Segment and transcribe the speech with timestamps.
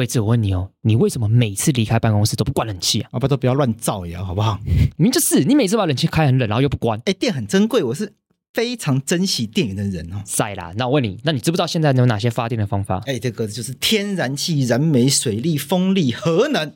[0.00, 3.10] 贵子，我问你哦，你为什么每次离开办公室都不关冷气啊？
[3.12, 4.58] 啊，不都不要乱造谣，好不好？
[4.96, 6.98] 明明就是你每次把冷气开很冷，然后又不关。
[7.04, 8.14] 哎，电很珍贵，我是
[8.54, 10.22] 非常珍惜电源的人哦。
[10.24, 13.02] 塞啦，那我问你，那你知不知道现在有哪些发电的方法？
[13.04, 16.72] 哎，这个就是天然气、燃煤、水力、风力、核能。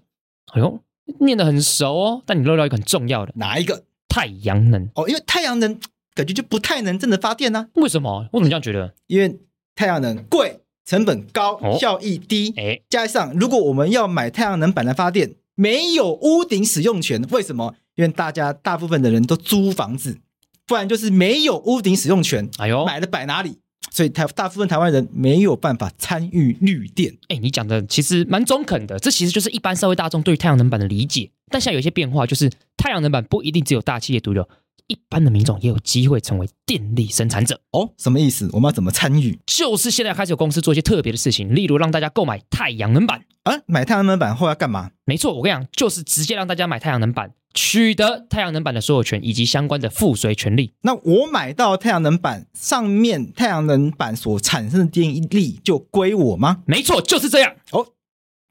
[0.52, 0.82] 哎呦，
[1.20, 2.22] 念得很熟哦。
[2.26, 3.84] 但你漏掉一个很重要的，哪一个？
[4.06, 5.80] 太阳能哦，因为太阳能
[6.14, 7.80] 感觉就不太能真的发电呢、啊。
[7.80, 8.28] 为什么？
[8.32, 8.92] 我怎么这样觉得？
[9.06, 9.40] 因为
[9.74, 10.60] 太阳能贵。
[10.84, 17.74] 成本高，效益低，哎，加上如果我们要买太阳能板来发电，没有屋顶使用权，为什么？
[17.94, 20.18] 因为大家大部分的人都租房子，
[20.66, 22.50] 不然就是没有屋顶使用权。
[22.58, 23.58] 哎呦，买了摆哪里？
[23.90, 27.16] 所以台大部分台湾人没有办法参与绿电。
[27.28, 31.30] 哎，你讲的其实蛮中肯的，这其实就是一般社会大众对太阳能板的理解。
[31.50, 34.48] 但现在有一些变化，就是太阳能板不一定只有大企业独有。
[34.86, 37.90] 一般的民众也有机会成为电力生产者哦？
[37.96, 38.48] 什么意思？
[38.52, 39.38] 我们要怎么参与？
[39.46, 43.60] 就是现在开始有公司做一些特别的事情，例如让大家购买太阳能板啊。
[43.66, 44.90] 买太阳能板后要干嘛？
[45.04, 50.74] 没错，我跟你讲，就是直接让大家买太阳能板，取得太阳能板的所有权以及相关的赋税权利。
[50.82, 56.62] 那我买到太阳能板上面，太阳能板所产生的电力就归我吗？
[56.66, 57.86] 没错，就是这样哦。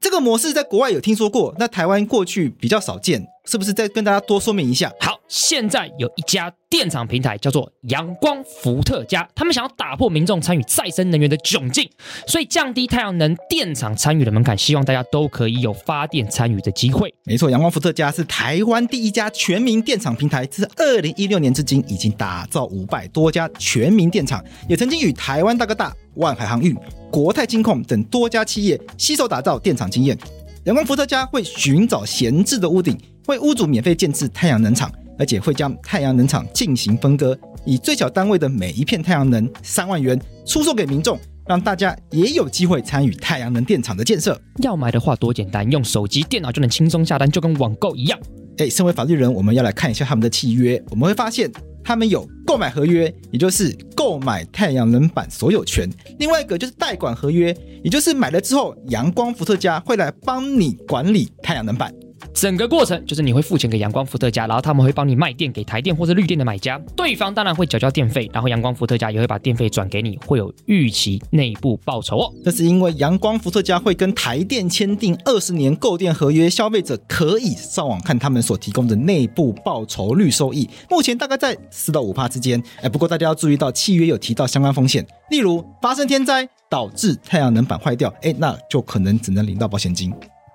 [0.00, 3.72] 这个模式在国外有听说过，那台湾过去比较少见，是不是？
[3.72, 4.92] 再跟大家多说明一下。
[5.00, 11.90] 好，现在有一家电厂平台叫做阳光伏特加，他们想要打破民众参与再生能源的窘境，
[12.24, 17.12] 所以降低太阳能电厂参与的门槛，希望大家都可以有发电参与的机会。
[17.24, 26.72] 没错，阳光伏特加是台湾第一家全民电厂平台，自二零一六年至今已经打造五百多家全民电厂，也曾经与台湾大哥大、万海航运。
[27.10, 30.16] 国泰金控等多家企业携手打造电厂经验，
[30.62, 32.96] 阳光伏特加会寻找闲置的屋顶，
[33.26, 34.88] 为屋主免费建置太阳能厂，
[35.18, 44.40] 而且会将太阳能厂进行分割，以最小单位的每一片太阳能三万元出售给民众，让大家也有机会参与太阳能电厂的建设。
[44.62, 48.18] 要买的话多简单，用手机、电脑就能轻松下单，就跟网购一样。
[48.58, 51.50] 哎，身为法律人，我们要来看一下他们的契约，我们会发现。
[51.86, 55.86] 他们有购买合约，也就是购买太阳能板所有权；
[56.18, 61.94] 另外一个就是代管合约，也就是买了之后，阳光伏特加会来帮你管理太阳能板。
[62.32, 72.32] 整个过程就是你会付钱给阳光伏特加，然后他们会帮你卖电给台电或者绿电的买家，对方当然会缴交电费，然后阳光伏特加也会把电费转给你，会有预期内部报酬哦。
[72.44, 82.62] 这是因为阳光伏特加会跟台电签订二十年购电合约，消费者可以上网看他们所提供的内部报酬率收益，目前大概在四到五趴之间。
[82.82, 90.12] 哎，不过大家要注意到契约有提到相关风险，例如发生天灾导致太阳能板坏掉，哎，那就可能只能领到保险金。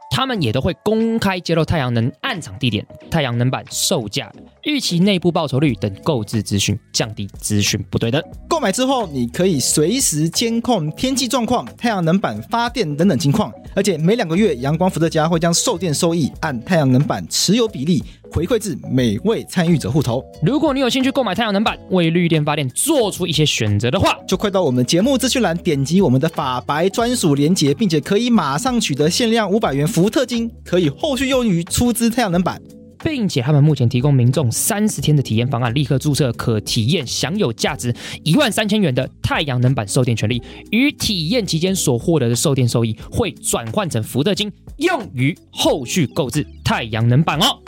[0.10, 4.32] 他们也都会公开揭露太阳能暗场地点、太阳能板售价、
[4.64, 8.22] 预期内部报酬率等购置资讯，降低资讯不对等。
[8.48, 20.24] 购买之后，你可以随时监控天气状况、太阳能板发电等等情况，而且每两个月，阳光伏特加会将售电收益按太阳能板持有比例回馈至每位参与者户头。
[20.44, 32.62] 如果你有兴趣购买太阳能板，为绿电发电做出一些选择的话，就快到我们节目资讯栏点击我们的法白专属链接，并且可以马上取得限量五百元福特金，可以后续用于出资太阳能板。
[33.04, 40.42] 并且他们目前提供民众三十天的体验方案，立刻注册可体验，享有价值一万三千元的太阳能板售电权利。
[40.72, 47.62] 于体验期间所获得的售电收益会转换成福特金，用于后续购置太阳能板哦。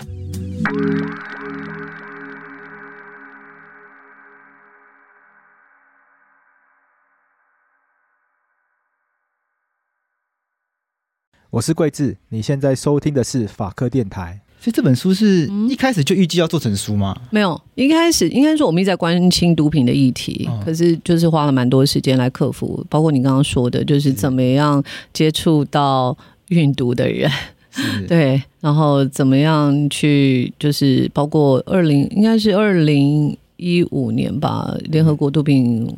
[11.51, 14.40] 我是贵智，你现在收听的是法科电台。
[14.63, 17.19] 所以这本书是一开始就预计要做成书吗？
[17.31, 26.15] 没有，一开始应该说我们一直在关心毒品的议题，哦、可是就是花了蛮多时间来克服，包括你刚刚说的，就是怎么样接触到
[26.49, 27.27] 运毒的人，
[28.07, 35.91] 对，然后怎么样去，就是包括二零应该是二零一五年吧，联合国毒品。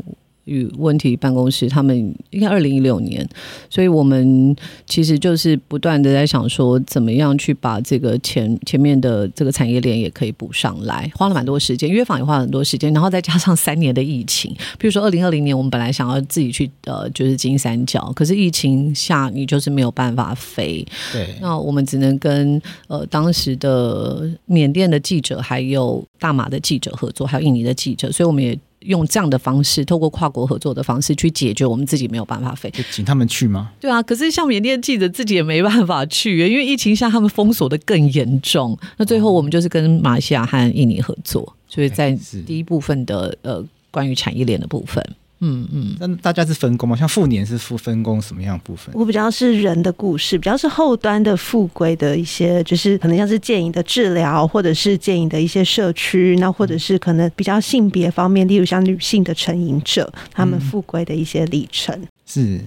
[0.46, 1.96] 与问题办公室，他们
[2.31, 3.28] 应该二零一六年，
[3.70, 4.56] 所以我们
[4.86, 28.59] 其实就是不断的在想说，怎么样去把这个前前面的这个产业链也可以补上来，花了蛮多时间，约访也花了很多时间，然后再加上三年的疫情，比如说二零二零年，我们本来想要自己去呃，就是金三角，可是疫情下你就是没有办法飞，对，那我们只能跟呃当时的缅甸的记者，还有大马的记者合作，还有印尼的记者，所以我们也。
[28.85, 33.72] 用这样的方式，透过跨国合作的方式去解决我们自己没有办法飞，就请他们去吗？
[33.80, 38.78] 对啊，可是像缅甸记者自己也没办法去，因为疫情下他们封锁的更严重。
[38.97, 45.03] 那最后我们就是跟马来西亚和印尼合作，所以在第一部分的呃关于产业链的部分。
[45.43, 45.95] 嗯嗯。
[45.99, 46.95] 那大家是分工吗？
[46.95, 48.93] 像富年是分分工什么样的部分？
[48.95, 61.93] 我比较是人的故事，比较是后端的复归的一些，就是可能像是戒瘾的治疗，或者是戒瘾的一些社区，那或者是可能比较性别方面，例如像女性的成瘾者，他们复归的一些历程。
[61.95, 62.61] 嗯、是，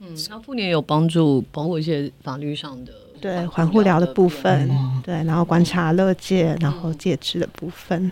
[0.00, 2.92] 嗯，那富年有帮助，包括一些法律上的。
[3.20, 8.10] 对，缓护疗的部分，嗯、对，然后观察乐界，然后戒治的部分。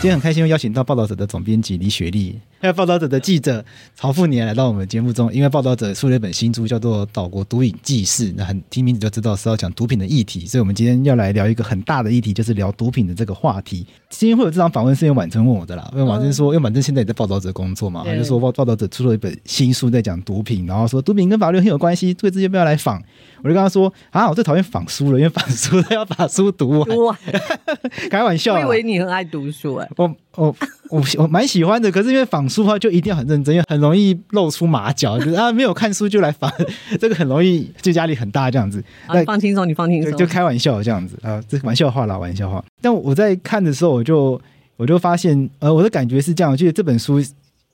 [0.00, 3.62] 今天很开心，邀请到报道者的总编辑李雪莉，还有报道者的记者
[3.94, 5.30] 曹富年来到我们节目中。
[5.30, 13.86] 因为报道者出了一本新书，叫做《岛国毒瘾纪事》，那很听名字就知道是要讲毒品的议题，所以我们今天要来聊一个很大的议题，就是聊毒品的这个话题。
[14.08, 23.02] 今天会有这场访问是因为婉珍问我的啦，因为婉珍说，因为婉珍现在也在报道者工作嘛，他就说报报道者出了一本新书在讲毒品，然后说毒品跟法律很有关系，这个直接不要来访。
[23.42, 26.88] 我就跟他说啊，我最讨厌仿书了，因为仿书 都要把书读完。
[26.88, 27.16] 读完
[28.10, 29.89] 开玩笑，我以为你很爱读书哎、欸。
[29.96, 30.54] 我我
[30.90, 36.50] 我我蛮喜欢的，可是因为仿书的话就一定要很认真，因为很容易露出马脚，就是啊没有看书就来仿，
[37.00, 38.82] 这个很容易就压力很大这样子。
[39.08, 42.64] 那放轻松，你放轻松，就开玩笑这样子啊，这玩笑话啦，玩笑话。
[42.80, 44.40] 但我在看的时候，我就
[44.76, 47.22] 我就发现，呃，我的感觉是这样，我觉得这本书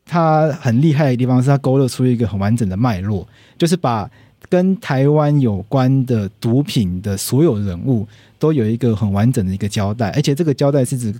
[0.04, 3.26] 它很厉害的地方是它勾勒出一个很完整的脉络，
[3.58, 4.10] 就是把。
[4.48, 8.06] 跟台湾有关的毒品的所有人物
[8.38, 11.12] 都有一个很完整的一个交代，而且这个交代是指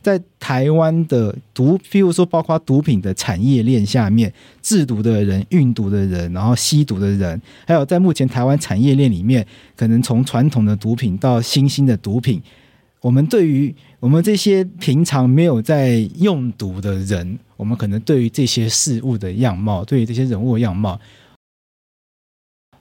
[0.00, 4.32] 在台湾的毒，譬如说包括毒品的产业链下面
[4.62, 12.40] 制毒的人、运毒的人，然后吸毒的人，还有在目前台湾产业链里面，可能从传统的毒品到新兴的毒品，
[13.00, 20.98] 我们对于我们这些平常没有在用毒的人，我们可能对于这些事物的样貌，对于这些人物的样貌。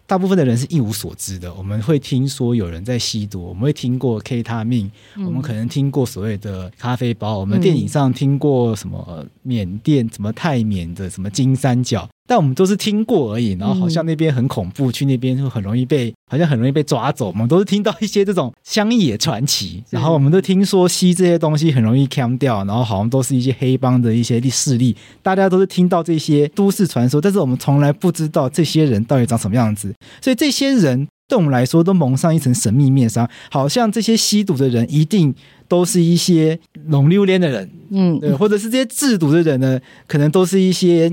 [0.10, 1.54] 大部分的人是一无所知的。
[1.54, 12.10] 我们会听说有人在吸毒，我们会听过 K 他命，嗯、我们可能听过所谓的咖啡包，我们电影上听过什么缅甸、什么泰缅的什么金三角。
[12.30, 17.26] 但我们都是听过而已，然后好像那边很恐怖，去那边就很容易被，好像很容易被抓走。
[17.30, 29.92] 我们都是听到一些这种乡野传奇， 然后我们都听说吸这些东西很容易 cam 掉，然后好像都是一些黑帮的一些势力，大家都是听到这些都市传说，但是我们从来不知道这些人到底长什么样子。
[30.22, 35.34] 所以这些人对我们来说都蒙上一层神秘面纱，好像这些吸毒的人一定
[35.68, 41.12] 都是一些龙溜连的人，嗯，对，或者是这些制毒的人呢，可能都是一些。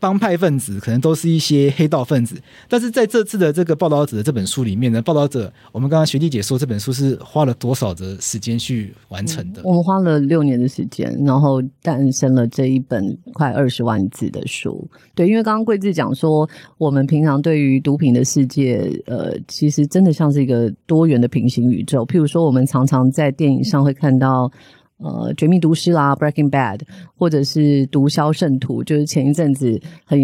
[0.00, 2.36] 帮派分子可能都是一些黑道分子，
[2.68, 9.60] 但是在这次的这个报道者的这本书里面呢，报道者我们刚刚学弟姐说这本书是花了多少的时间去完成的？
[9.64, 14.88] 我们花了六年的时间，然后诞生了这一本快二十万字的书。
[15.14, 16.48] 对，因为刚刚桂志讲说，
[16.78, 22.04] 我们平常对于毒品的世界，呃，其实真的像是一个多元的平行宇宙。
[22.06, 24.50] 譬如说，我们常常在电影上会看到。
[24.98, 26.80] 呃，绝命毒师啦，Breaking Bad，
[27.16, 30.18] 或者是毒枭圣徒，就是前一阵子很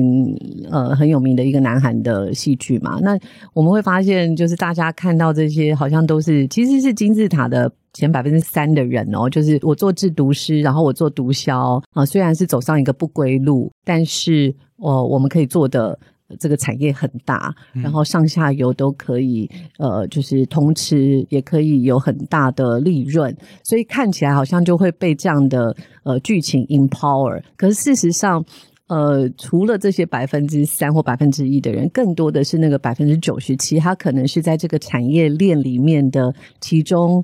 [0.71, 2.99] 呃很有名的一个南韩的戏剧嘛。
[3.00, 3.17] 那
[3.53, 9.31] 我们会发现，就是大家看到这些，好像都是其实是金字塔的前百分之三的人哦。
[9.31, 15.99] 就是我做制毒师，然后我做毒枭啊，虽然是走上一个不归路，但是呃，我们可以做的。
[16.38, 19.49] 这个产业很大，然后上下游都可以，
[19.79, 27.43] 呃，就是同时，也可以有很大的利润，所以看起来好像就会被这样的呃剧情 empower。
[27.56, 28.44] 可是事实上，
[28.88, 37.22] 呃，除了这些百分之三或百分之一的人，更多的是那个百分之九十七，他可能是在这个产业链里面的其中。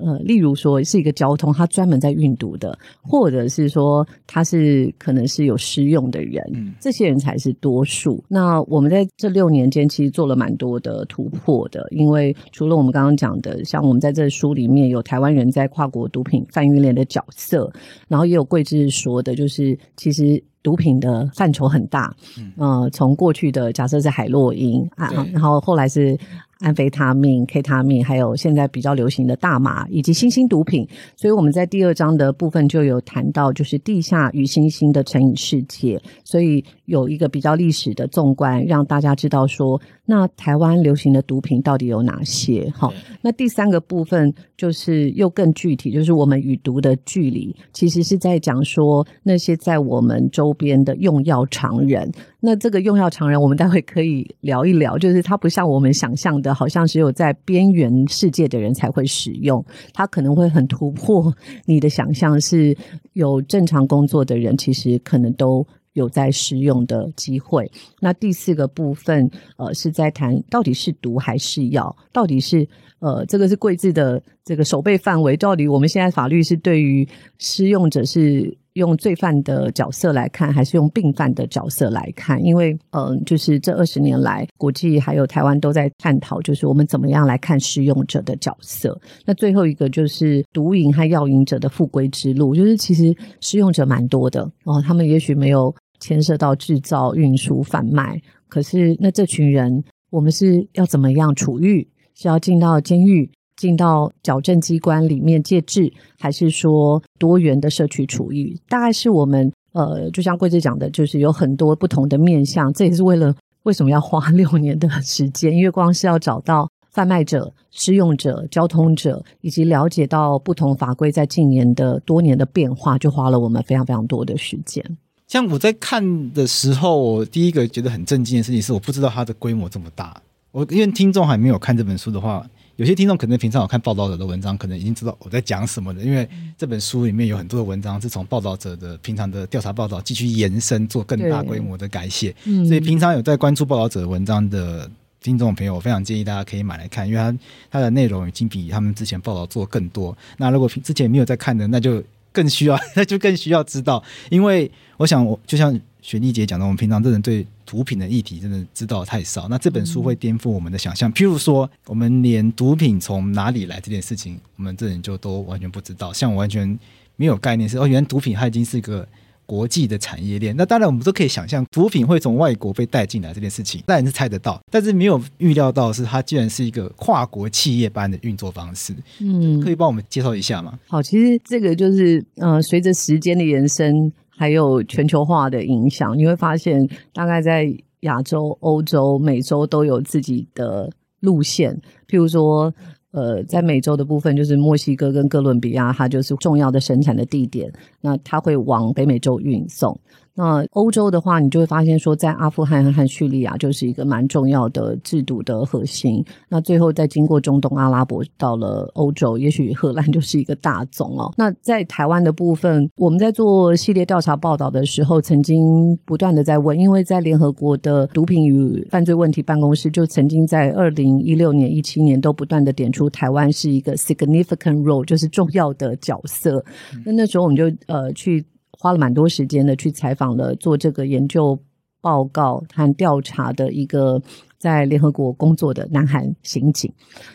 [0.00, 8.22] 呃，例如说是一个交通，他专门在运毒的，或者是说他是可能是有私用的人，嗯，这些人才是多数。
[8.28, 17.72] 那我们在这六年间其实做了蛮多的突破的，因为除了我们刚刚讲的，像我们在这书里面有台湾人在跨国毒品贩运链的角色，
[18.08, 26.18] 然后也有桂智说的，就是其实毒品的范畴很大，嗯，呃，从过去的假设是海洛因啊，然后后来是。
[26.60, 30.88] 安非他命、K 他命，还有现在比较流行的大麻，以及新兴毒品。
[31.16, 36.00] 所以我们在第二章的部分就有谈到，就是地下与新兴的成瘾世界。
[36.24, 42.72] 所以有一个比较历史的纵观，让大家知道说，那台湾流行的毒品到底有哪些？
[42.74, 52.10] 好，那第三个部分就是又更具体，就是我们与毒的距离，其实是在讲说那些在我们周边的用药常人。
[52.40, 61.34] 那这个用药常人，我们待会可以聊一聊，就是它不像我们想象的，好像只有在边缘世界的人才会使用，它可能会很突破
[61.66, 62.76] 你的想象，是
[63.14, 67.70] 有正常工作的人，其实可能都有在施用的机会。
[68.00, 72.66] 那第四个部分，呃，是在谈到底是毒还是药，到底是
[73.00, 77.06] 呃，这个是贵智的这个守备范围，到底我们现在法律是对于
[77.38, 78.56] 施用者是。
[78.76, 82.44] 用罪犯的角色来看，还是用病犯的角色来看？
[82.44, 89.00] 因为，嗯、就是这二十年来，国际还有台湾都在探讨，就是我们怎么样来看使用者的角色。
[89.24, 95.74] 那最后一个就是毒瘾和药瘾者的复归之路，就是其实使用者蛮多的哦，他们也许没有
[96.06, 101.88] 牵涉到制造、运输、贩卖，可是那这群人，我们是要怎么样处遇？
[102.14, 103.28] 是要进到监狱？
[103.56, 108.56] 进到矫正机关里面戒治，还是说多元的社区处遇？
[108.68, 112.72] 大概是我们呃，就像贵姐讲的，就是有很多不同的面向。
[112.72, 113.34] 这也是为了
[113.64, 124.84] 为什么要花 六年的时间，因为光是要找到贩卖者、施用者、交通者，以及了解到不同法规在近年的多年的变化，就花了我们非常非常多的时间。
[125.28, 130.20] 像我在看的时候，我第一个觉得很震惊的事情是，我不知道它的规模这么大。
[130.52, 132.46] 我因为听众还没有看这本书的话。
[132.76, 136.28] 有些听众可能平常有看报道者的文章，可能已经知道我在讲什么了，因为
[136.58, 142.36] 这本书里面有很多的文章是从报道者的平常的调查报道继续延伸，做更大规模的改写。
[142.44, 144.90] 所以平常有在关注报道者的文章的
[145.22, 147.34] 听众朋友，我非常建议大家可以买来看，因为它
[147.70, 150.14] 它的内容已经比他们之前报道做更多。
[150.36, 157.46] 那如果之前没有在看的，那就更需要， 那就更需要知道，因为我想我就像雪莉姐讲的，我们平常真的对。
[157.66, 161.12] 毒品的议题真的知道太少，那这本书会颠覆我们的想象。
[161.12, 166.12] 譬如说，我们连毒品从哪里来这件事情，我们这人就都完全不知道。
[166.12, 166.78] 像我完全
[167.16, 169.04] 没有概念是哦，原来毒品它已经是一个
[169.44, 170.54] 国际的产业链。
[170.56, 178.94] 那当然，我们都可以想象毒品会从外国被带进来这件事情，当然是猜得到，但是没有预料到是它竟然是一个跨国企业般的运作方式。
[179.18, 180.78] 嗯，可以帮我们介绍一下吗？
[180.86, 184.12] 好，其实这个就是呃，随着时间的延伸。
[184.36, 190.90] 还有全球化的影响，你会发现，大概在亚洲、欧洲、美洲都有自己的
[191.20, 191.74] 路线。
[192.08, 192.72] 譬如说，
[193.12, 199.98] 呃，在美洲的部分，就是墨西哥跟哥伦比亚，它就是重要的生产的地点，那它会往北美洲运送。
[200.36, 206.22] 那欧洲的话，你就会发现说，在阿富汗和叙利亚就是一个蛮重要的制毒的核心。
[206.48, 211.32] 那最后再经过中东阿拉伯到了欧洲，也许荷兰就是一个大宗哦。
[211.38, 226.62] 那在台湾的部分，我们在做系列调查报道的时候，曾经不断的在问，因为在联合国的毒品与犯罪问题办公室就曾经在二零一六年、一七年都不断的点出台湾是一个 significant role，就是重要的角色。
[227.06, 228.44] 那那时候我们就呃去。
[228.78, 231.58] 花了蛮多时间的去采访了做这个研究
[232.00, 234.20] 报告和调查的一个
[234.58, 236.92] 在联合国工作的南韩刑警，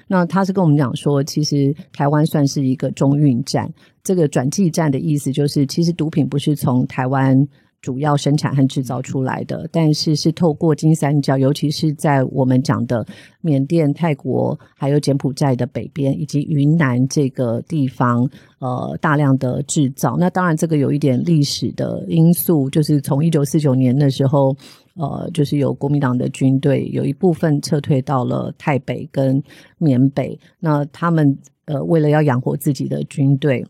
[0.08, 3.72] 那他是跟我们讲说，其实台湾算是一个中运站，
[4.04, 7.48] 这个转寄站的意思就是，其实毒品不是从台湾。
[7.82, 13.06] 主要生产和制造出来的，但是是透过金三角，尤其是在我们讲的
[13.42, 20.16] 缅甸、泰国，还有柬埔寨的北边以及云南这个地方，呃，大量的制造。
[20.20, 24.56] 那当然，这个有一点历史的因素，就是从一九四九年的时候，
[24.96, 29.42] 呃，就是有国民党的军队有一部分撤退到了泰北跟
[29.80, 31.36] 缅北，那他们
[31.66, 33.66] 呃，为了要养活自己的军队。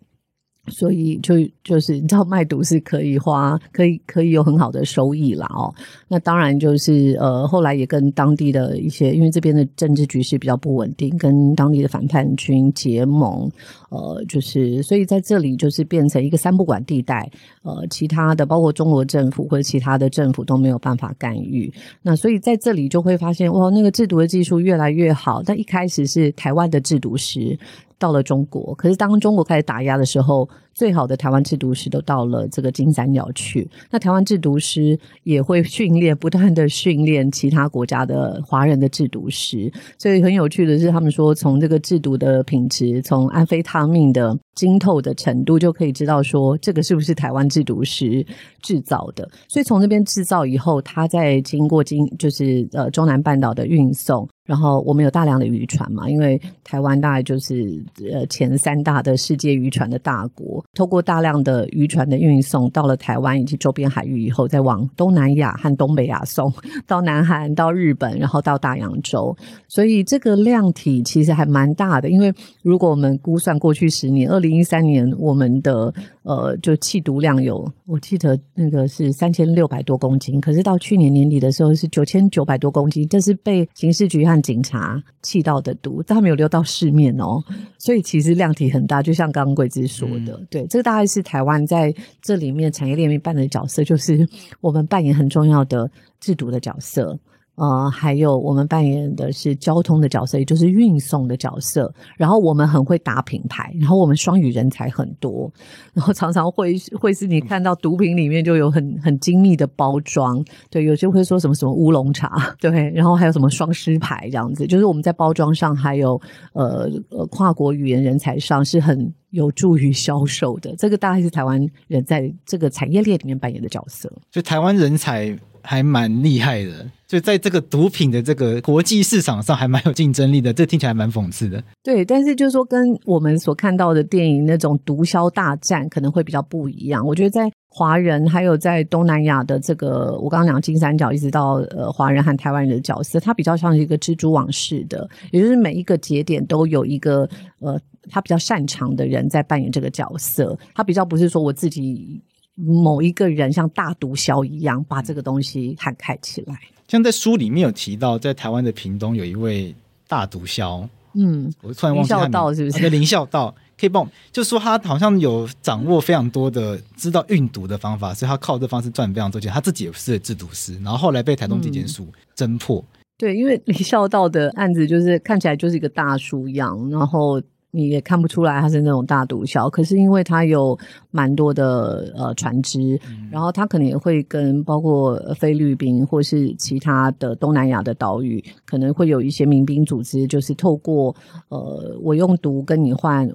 [0.68, 5.74] 所以就就是你知道卖毒是可以花，可以可以有很好的收益啦哦。
[6.08, 13.50] 那当然就是呃后来也跟当地的一些，因为这边的政治局势比较不稳定，跟当地的反叛军结盟，
[13.89, 17.27] 呃就是所以在这里就是变成一个三不管地带，
[17.63, 21.74] 呃其他的包括中国政府或者其他的政府都没有办法干预。
[22.03, 27.58] 那所以在这里就会发现哇，那个制毒的技术越来越好，但一开始是台湾的制毒师。
[28.01, 33.70] 到了中国，可是当中国开始打压的时候，最好的台湾制毒师都到了这个金三角去。
[33.90, 39.72] 那台湾制毒师也会训练，不断的训练其他国家的华人的制毒师。
[39.98, 48.25] 所以很有趣的是，他们说从这个制毒的品质，从安非他命的精透的程度，就可以知道说这个是不是台湾制毒师
[48.62, 49.30] 制造的。
[49.48, 54.28] 所以从那边制造以后，他在经过经就是呃中南半岛的运送。
[54.44, 66.51] 然后我们有大量的渔船嘛，因为台湾大概就是呃前三大的世界渔船的大国，透过大量的渔船的运送到了台湾以及周边海域以后，再往东南亚和东北亚送，
[66.88, 69.36] 到南韩、到日本，然后到大洋洲，
[69.68, 72.10] 所以这个量体其实还蛮大的。
[72.10, 87.41] 因为如果我们估算过去十年，二零一三年我们的呃，就缉毒量有，我记得那个是三千六百多公斤，可是到去年年底的时候是九千九百多公斤，这是被刑事局和警察缉到的毒，但没有流到市面哦，
[87.77, 91.91] 所以其实量体很大，就像刚刚桂枝说的，对，这个大概是台湾在
[92.22, 94.27] 这里面产业链里面扮演的角色，就是
[94.60, 95.89] 我们扮演很重要的
[96.20, 97.17] 制毒的角色。
[97.62, 101.94] 呃，还有我们扮演的是交通的角色，也就是运送的角色。
[102.18, 105.48] 然后我们很会打品牌，然后我们双语人才很多，
[105.94, 116.20] 然后常常会会是你看到毒品里面就有很很精密的包装，对，有些会说什么什么乌龙茶，对，然后还有什么双狮牌这样子，就是我们在包装上还有
[116.53, 120.75] 呃呃跨国语言人才上是很有助于销售的。
[120.75, 125.38] 这个大概是台湾人在这个产业链里面扮演的角色，所以台湾人才。
[125.63, 131.63] 还蛮厉害的，就在这个毒品的这个国际市场上还蛮有竞争力的，这听起来蛮讽刺的。
[131.84, 137.06] 对，但是就是说跟我们所看到的电影那种毒枭大战可能会比较不一样。
[137.06, 152.22] 我觉得在华人还有在东南亚的这个我刚刚讲金三角，一直到呃华人和台湾人的角色，它比较像是一个蜘蛛网式的，也就是每一个节点都有一个呃他比较擅长的人在扮演这个角色，他比较不是说我自己。
[152.55, 156.55] 某一个人像大毒枭一样把这个东西涵盖起来。
[156.88, 159.74] 像在书里面有提到，在台湾的屏东有一位
[160.08, 162.89] 大毒枭，嗯，我突然忘记他名字，林孝道是不是？
[162.89, 169.50] 林孝道可以帮我，就说他好像有掌握非常多的知道运毒的方法，所以他靠这方式赚非常多钱。
[169.51, 172.84] 他自己也是制毒师，然后后来被台东地检署侦破。
[173.17, 177.41] 对，因为林孝道的案子就是看起来就是一个大叔样，然后。
[177.74, 180.78] 你也看不出来他是那种大毒枭，可是因为他有
[181.10, 191.16] 蛮多的呃船只，嗯、然后他可能也会跟包括菲律宾或是其他的东南亚的岛屿，可能会有一些民兵组织，就是透过
[191.48, 193.30] 呃我用毒跟你换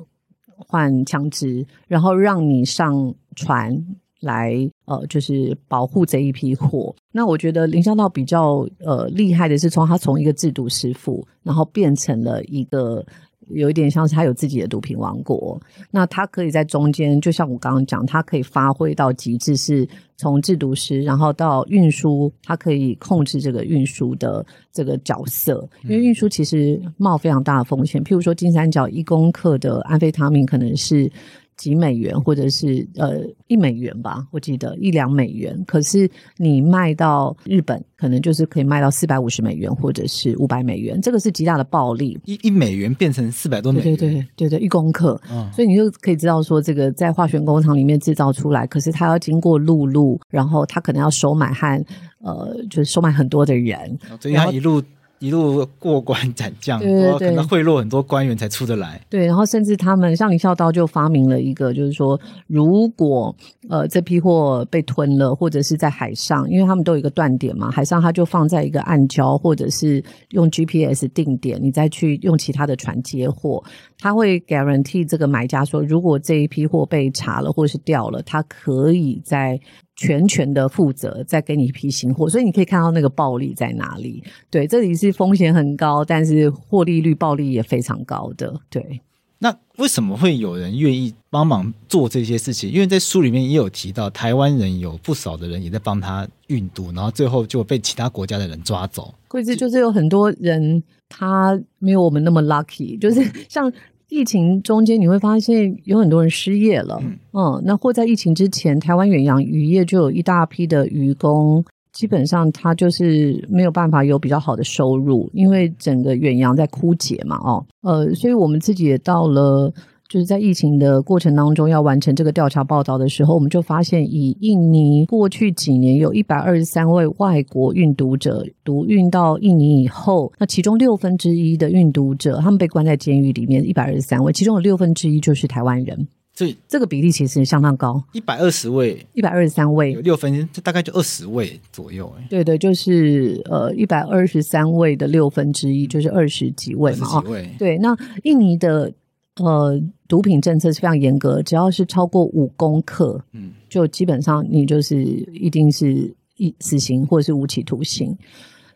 [0.47, 3.75] 换枪支，然后让你上船
[4.21, 6.95] 来呃就是保护这一批货。
[7.11, 13.02] 那我觉得林孝道比较呃厉害的是从他从一个制毒师傅，然后变成了一个。
[13.49, 15.61] 有一点像是他有自己的毒品王国，
[15.91, 31.11] 那他可以在中间，就像我刚刚讲，他可以发挥到极致，是从制毒师，然后到运输，他可以控制这个运输的这个角色，因为运输其实冒非常大的风险，譬如说金三角一公克的安非他命可能是。
[31.56, 35.58] 几美元，或者是呃一美元吧，我记得一两美元。
[35.66, 41.00] 可是你卖到日本，可能就是可以卖到四百五十美元，或者是五百美元。
[41.00, 43.97] 这个是极大的暴利，一一美元变成四百多美元。
[43.97, 45.21] 对对对对对，一公克。
[45.30, 51.84] 嗯，所以你就可以知道说，这个在化学工厂里面制造出来，可是它要经过陆路，然后它可能要收买和
[52.23, 54.82] 呃，就是收买很多的人，所以它一路。
[55.19, 59.00] 一路过关斩将，对对对，可能贿赂很多官员才出得来。
[59.09, 63.35] 对，然后甚至他们像李孝道就发明了一个，就是说，如果
[63.69, 73.65] 呃这批货被吞了，或者是在海上，因为他们都有一个断点嘛，海上他就放在一个暗礁，或者是用 GPS 定点，你再去用其他的船接货，
[73.99, 79.59] 他会 guarantee 这个买家说，如果这一批货被查了或者是掉了，他可以在。
[79.97, 84.23] 全权的负责，再给你一批新货，所以你可以看到那个暴利在哪里。
[84.50, 88.61] 对，这里是风险很高，但是获利率、暴利也非常高的。
[88.69, 89.00] 对，
[89.39, 92.71] 那为什么会有人愿意帮忙做这些事情？
[92.71, 99.15] 因为在书里面也有提到，台湾人有不少的人也在帮他运毒，然后最后就被其他国家的人抓走。
[99.28, 103.73] 贵子就是有很多人，他没有我们那么 lucky，就是像。
[104.08, 106.99] 疫情中间，你会发现有很多人失业了。
[107.02, 117.36] 嗯，嗯，那或在疫情之前，台湾远洋渔业就有一大批的渔工，基本上他就是没有办法有比较好的收入，因为整个远洋在枯竭嘛。
[117.38, 119.73] 哦，呃，所以我们自己也到了。
[120.08, 148.92] 就是在疫情的过程当中，要完成这个调查报道的时候，我们就发现，以印尼过去几年有一百二十三位外国运毒者毒运到印尼以后，那其中六分之一的运毒者，他们被关在监狱里面，一百二十三位，其中有六分之一就是台湾人，所以这个比例其实相当高，一百二十位，一百二十三位，有六分，这大概就二十位左右，哎，对对，就是呃一百二十三位的六分之一，就是二十几位嘛，二十几位，哦，对，那印尼的。
[149.36, 158.16] 呃，毒品政策是非常严格，只要是超过五公克，嗯，就基本上你就是一定是一死刑或者是无期徒刑。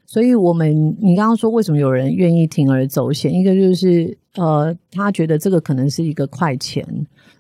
[0.04, 3.32] 所以，我们你刚刚说为什么有人愿意铤而走险？
[3.32, 6.84] 一个就是呃，他觉得这个可能是一个快钱，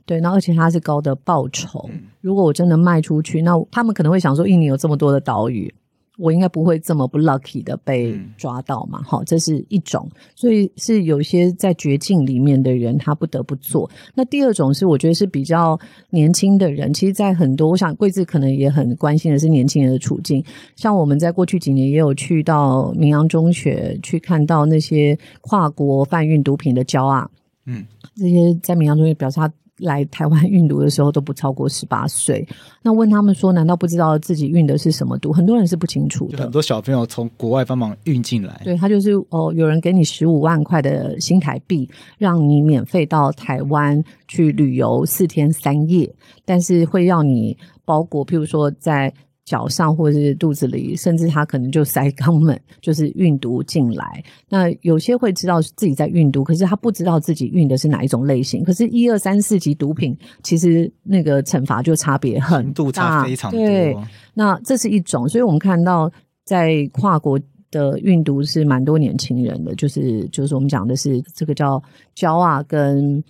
[0.06, 1.90] 对，那而且它是高的报酬。
[2.20, 5.74] 如果我真的卖出去，那他们可能会想说，印尼有这么多的岛屿。
[6.20, 13.90] 我应该不会这么不 lucky 的被抓到嘛，好、嗯，这是一种，所以是有些在绝境里面的人，他不得不做。
[14.14, 15.78] 那第二种是，我觉得是比较
[16.10, 20.44] 年轻的人，其实，在很多，我想贵智可能也很关心的是年轻人的处境。
[20.76, 27.28] 像我们在过去几年也有去到明阳中学去看到那些跨国贩运毒品的交啊，
[27.64, 29.50] 嗯，这些在明阳中学表示他。
[29.80, 32.46] 来台湾运毒的时候都不超过十八岁，
[32.82, 35.32] 那问他们说，难道不知道自己运的是什么毒？
[35.32, 36.38] 很多人是不清楚的。
[36.38, 41.88] 很多小朋友从国外帮忙运进来，对，他就是哦，有人给你十五万块的新台币，
[42.18, 46.12] 让你免费到台湾去旅游四天三夜，
[46.44, 49.12] 但是会要你包裹，譬如说在。
[49.44, 54.22] 脚上或者是肚子里，甚至他可能就塞肛门， 就是运毒进来。
[54.48, 58.62] 那有些会知道自己在运毒，可是他不知道自己运的是哪一种类型。
[58.62, 63.58] 可是，一二三四级毒品，其实那个惩罚就差别很大，度差非常多。
[63.58, 63.96] 对，
[64.34, 66.10] 那这是一种，所以我们看到
[66.44, 71.82] 在跨国的运毒是蛮多年轻人的，就是就是我们讲的是这个叫
[72.14, 73.22] 焦啊跟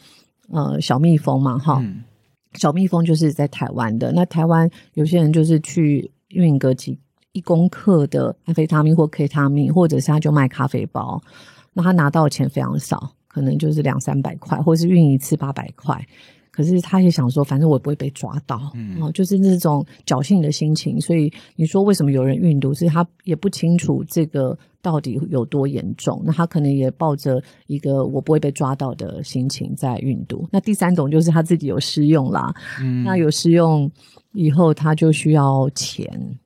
[0.51, 1.79] 呃小蜜蜂嘛，哈。
[1.83, 2.03] 嗯
[2.55, 6.99] 小蜜蜂就是在台湾的，那台湾有些人就是去运个几
[7.33, 11.23] 一公克的安非他命或 K 他命，或者是他就卖咖啡包，
[11.73, 16.05] 那他拿到的钱非常少，可能就是两三百块，或是运一次八百块。
[16.51, 21.01] 可是他也想说，反正我也不会被抓到，嗯，哦，就是那种侥幸的心情。
[21.01, 22.75] 所以你说为什么有人运毒？
[22.75, 26.23] 是他也不清楚这个到底有多严重。
[26.25, 30.49] 那他可能也抱着一个我不会被抓到的心情在运毒。
[30.51, 33.91] 那第三种就是他自己有施用啦，嗯，那有施用
[34.33, 36.39] 以后他就需要钱，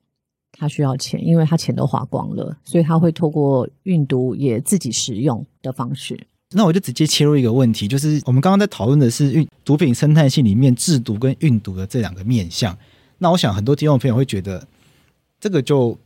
[0.51, 6.27] 他需要钱，因为他钱都花光了，所以他会透过运毒也自己使用的方式。
[6.57, 12.75] 那我就直接切入一个问题，就是我们刚刚在讨论的是运毒品生态系里面制毒跟运毒的这两个面向。
[13.17, 14.65] 那我想很多听众朋友会觉得，
[15.37, 15.97] 这个就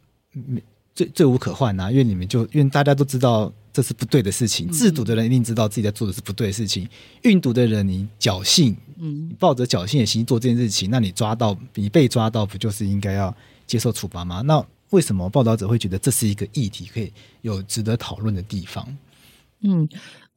[0.96, 6.90] 最最无可换啊，因为你们就因为大家都知道这是不对的事情，制毒的人一定知道自己在做的是不对的事情，
[7.22, 13.36] 运毒的人你侥幸，嗯，抱着侥幸的心做这件事情，那你抓到你被抓到，不就是应该要
[13.68, 14.42] 接受处罚吗？
[14.42, 18.98] 那为什么报道者会觉得这是一个议题，可以有值得讨论的地方？
[19.62, 19.88] 嗯。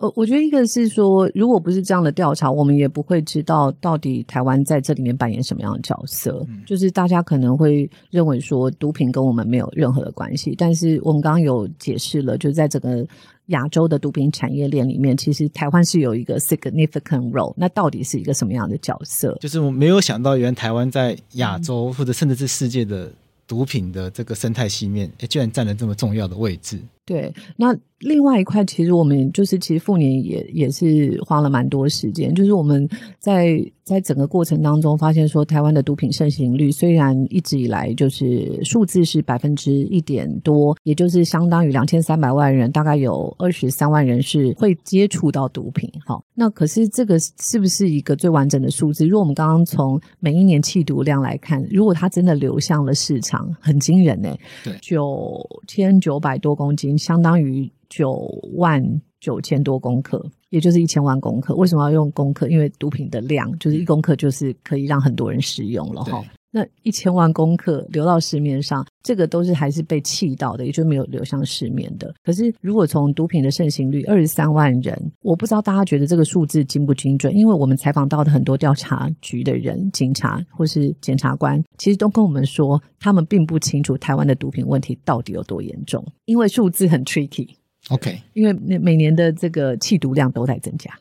[0.02, 6.44] 呃，我觉得一个是说，如果不是这样的调查，我们也不会知道到底台湾在这里面扮演什么样的角色。
[6.48, 6.60] 嗯。
[6.66, 13.06] 就是大家可能会认为说，毒品跟我们没有任何的关系，但是我们刚刚有解释了，就是在整个
[13.46, 17.54] 亚洲的毒品产业链里面，其实台湾是有一个 significant role。
[17.56, 19.38] 那到底是一个什么样的角色？
[19.40, 23.08] 就是我没有想到，原来台湾在亚洲或者甚至是世界的
[23.46, 26.80] 毒品的这个生态系面，诶，居然占了这么重要的位置。
[27.04, 27.76] 对，那。
[28.02, 32.88] 另外一块，其实我们就是，其实妇年也也是花了蛮多时间，就是我们
[33.20, 45.88] 在在整个过程当中发现说，台湾的毒品盛行率虽然一直以来就是数字是百分之一点多，也就是相当于两千三百万人，大概有二十三万人是会接触到毒品。
[46.04, 49.06] 好，那可是这个是不是一个最完整的数字？
[49.06, 55.38] 如果我们刚刚从每一年弃毒量来看，如果它真的流向了市场，很惊人呢，对，九
[55.68, 57.70] 千九百多公斤，相当于。
[57.92, 58.82] 九万
[59.20, 61.54] 九千多公克，也就是一千万公克。
[61.54, 62.48] 为什么要用公克？
[62.48, 66.24] 因为毒品的量就是一公克，就是可以让很多人使用了哈。
[66.54, 72.14] 那一千万公克流到市面上，这个都是还是被气到的，也就没有流向市面的。
[72.22, 77.34] 可是如果从毒品的盛行率，二十三万人，我不知道大家觉得这个数字精不精准？
[77.34, 87.48] 因为我们采访到的很多调查局的人、警察或是检察官，其实都跟我们说，他们并不清楚台湾的毒品问题到底有多严重，因为数字很 tricky。
[87.88, 90.92] OK，因为每每年的这个弃毒量都在增加，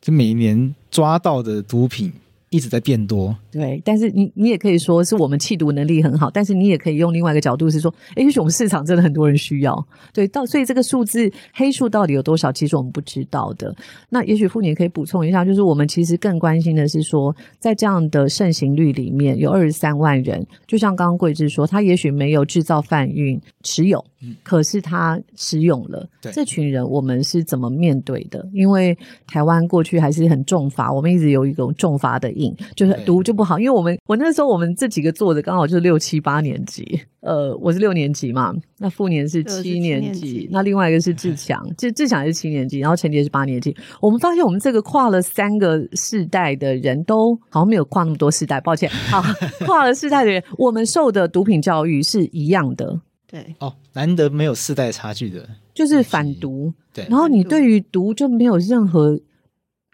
[0.00, 2.12] 就每一年抓到的毒品。
[2.52, 13.74] 一直在变多，对，但是你你也可以说是我们缉毒能力很好，但是你也可以用另外一个角度是说，诶，也许我们市场真的很多人需要，对，到所以这个数字黑数到底有多少，其实我们不知道的。
[14.10, 24.04] 那也许富年可以补充一下，就是我们其实更关心的是说，在这样的盛行率里面有二十三万人，就像刚刚桂枝说，他也许没有制造、贩运、持有，
[24.42, 28.44] 可是他使用了，对，这群人我们是怎么面对的？
[28.52, 32.32] 因为台湾过去还是很重罚，我们一直有一种重罚的。
[32.74, 40.48] 就是读就不好，因为我们我那时候我们这几个做的刚好就是六七八年级，呃，我是六年级嘛，那傅年是七年级，年级。
[40.50, 43.76] 那另外一个是志强， 志志强也是七年级，然后陈杰是八年级。
[44.00, 49.22] 我们发现我们这个跨了三个世代的人都好像没有跨那么多世代，抱歉，好，
[49.66, 59.18] 跨了世代的人，我们受的毒品教育是一样的，对，哦，难得没有世代差距的，就是反毒，对，然后你对于毒就没有任何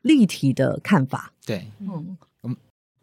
[0.02, 2.16] 立体的看法，对，嗯。